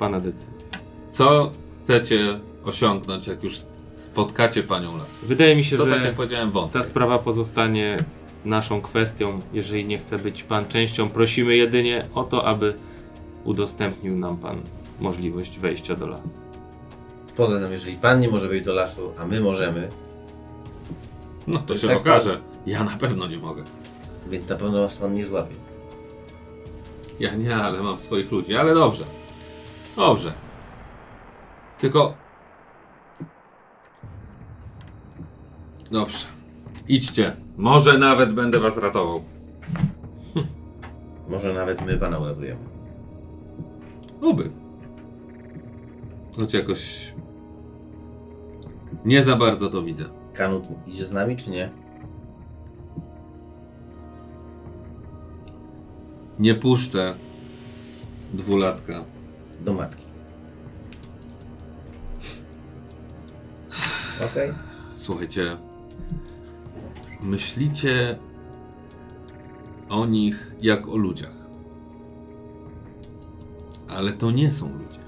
[0.00, 0.66] Pana decyzja.
[1.10, 1.50] Co
[1.82, 3.58] chcecie osiągnąć, jak już
[3.96, 5.26] spotkacie panią lasu?
[5.26, 6.82] Wydaje mi się, Co że tak jak powiedziałem, wątek.
[6.82, 7.96] ta sprawa pozostanie
[8.44, 9.40] naszą kwestią.
[9.52, 12.74] Jeżeli nie chce być pan częścią, prosimy jedynie o to, aby
[13.44, 14.60] udostępnił nam pan
[15.00, 16.40] możliwość wejścia do lasu.
[17.36, 19.88] Poza tym, jeżeli pan nie może wejść do lasu, a my możemy,
[21.46, 22.40] No to się Tak, okaże.
[22.66, 23.64] Ja na pewno nie mogę.
[24.30, 25.54] więc na pewno was pan nie złapie.
[27.20, 29.04] Ja nie, ale mam swoich ludzi, ale dobrze.
[30.00, 30.32] Dobrze.
[31.80, 32.14] Tylko.
[35.90, 36.26] Dobrze.
[36.88, 37.36] Idźcie.
[37.56, 39.22] Może nawet będę was ratował.
[41.30, 42.60] Może nawet my pana uratujemy.
[44.22, 44.50] Oby.
[46.36, 47.14] Choć jakoś.
[49.04, 50.04] Nie za bardzo to widzę.
[50.32, 51.70] Kanut idzie z nami, czy nie?
[56.38, 57.14] Nie puszczę
[58.32, 59.04] dwulatka.
[59.60, 60.04] Do matki.
[64.94, 65.56] Słuchajcie,
[67.20, 68.18] myślicie
[69.88, 71.40] o nich jak o ludziach.
[73.88, 75.00] Ale to nie są ludzie.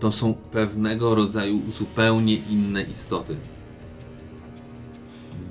[0.00, 3.36] To są pewnego rodzaju zupełnie inne istoty.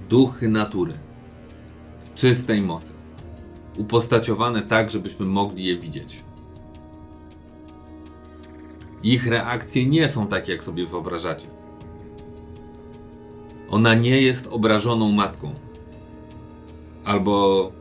[0.09, 0.93] Duchy natury.
[2.15, 2.94] Czystej mocy.
[3.77, 6.23] Upostaciowane tak, żebyśmy mogli je widzieć.
[9.03, 11.47] Ich reakcje nie są takie, jak sobie wyobrażacie.
[13.69, 15.53] Ona nie jest obrażoną matką.
[17.05, 17.71] Albo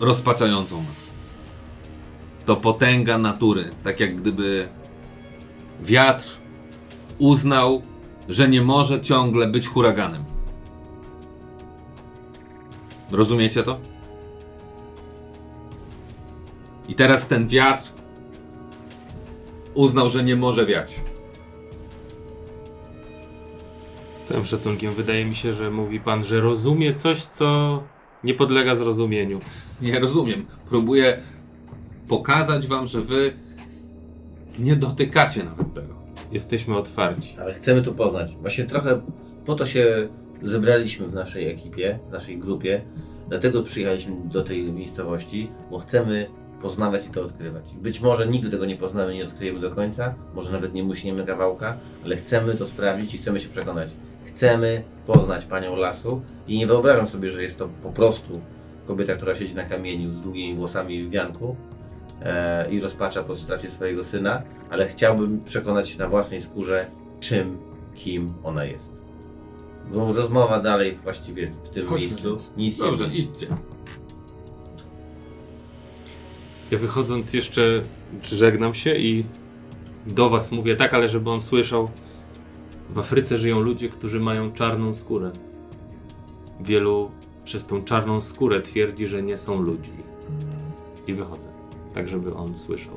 [0.00, 0.84] rozpaczającą.
[2.44, 4.68] To potęga natury, tak jak gdyby
[5.82, 6.38] wiatr
[7.18, 7.82] uznał,
[8.28, 10.35] że nie może ciągle być huraganem.
[13.10, 13.78] Rozumiecie to?
[16.88, 17.92] I teraz ten wiatr
[19.74, 21.00] uznał, że nie może wiać.
[24.16, 27.82] Z całym szacunkiem wydaje mi się, że mówi pan, że rozumie coś, co
[28.24, 29.40] nie podlega zrozumieniu.
[29.82, 30.46] Nie rozumiem.
[30.68, 31.22] Próbuję
[32.08, 33.36] pokazać wam, że wy
[34.58, 35.94] nie dotykacie nawet tego.
[36.32, 37.36] Jesteśmy otwarci.
[37.40, 38.36] Ale chcemy tu poznać.
[38.36, 39.00] Właśnie trochę
[39.46, 40.08] po to się
[40.42, 42.82] zebraliśmy w naszej ekipie, w naszej grupie.
[43.28, 46.26] Dlatego przyjechaliśmy do tej miejscowości, bo chcemy
[46.62, 47.74] poznawać i to odkrywać.
[47.74, 51.76] Być może nigdy tego nie poznamy, nie odkryjemy do końca, może nawet nie musimy kawałka,
[52.04, 53.94] ale chcemy to sprawdzić i chcemy się przekonać.
[54.24, 58.40] Chcemy poznać panią lasu i nie wyobrażam sobie, że jest to po prostu
[58.86, 61.56] kobieta, która siedzi na kamieniu z długimi włosami w wianku
[62.22, 66.86] e, i rozpacza po stracie swojego syna, ale chciałbym przekonać się na własnej skórze,
[67.20, 67.58] czym,
[67.94, 69.05] kim ona jest.
[69.92, 72.50] Bo rozmowa dalej właściwie w tym Chodźmy miejscu więc.
[72.56, 73.46] nic nie Dobrze, idźcie.
[76.70, 77.82] Ja wychodząc jeszcze
[78.22, 79.24] żegnam się i
[80.06, 81.90] do was mówię tak, ale żeby on słyszał.
[82.90, 85.30] W Afryce żyją ludzie, którzy mają czarną skórę.
[86.60, 87.10] Wielu
[87.44, 90.02] przez tą czarną skórę twierdzi, że nie są ludźmi.
[91.06, 91.48] I wychodzę,
[91.94, 92.94] tak żeby on słyszał.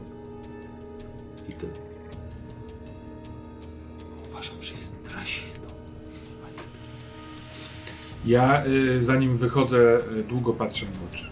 [8.29, 11.23] Ja y, zanim wychodzę, y, długo patrzę w oczy.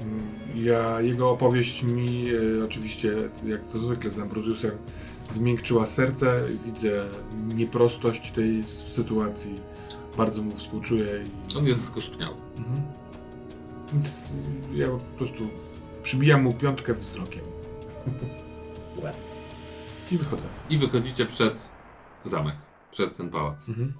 [0.00, 0.22] Mm,
[0.54, 3.14] Ja, jego opowieść mi y, oczywiście,
[3.44, 4.70] jak to zwykle z Ambrosiusem,
[5.30, 6.40] zmiękczyła serce.
[6.64, 7.08] Widzę
[7.54, 9.60] nieprostość tej sytuacji.
[10.16, 11.06] Bardzo mu współczuję.
[11.54, 12.36] I, On jest skuszkniały.
[12.56, 12.80] mhm.
[13.92, 14.08] Więc
[14.74, 15.44] ja po prostu
[16.02, 17.42] przybijam mu piątkę wzrokiem.
[20.12, 20.42] I wychodzę.
[20.70, 21.70] I wychodzicie przed
[22.24, 22.54] zamek,
[22.90, 23.68] przed ten pałac.
[23.68, 23.92] Mhm.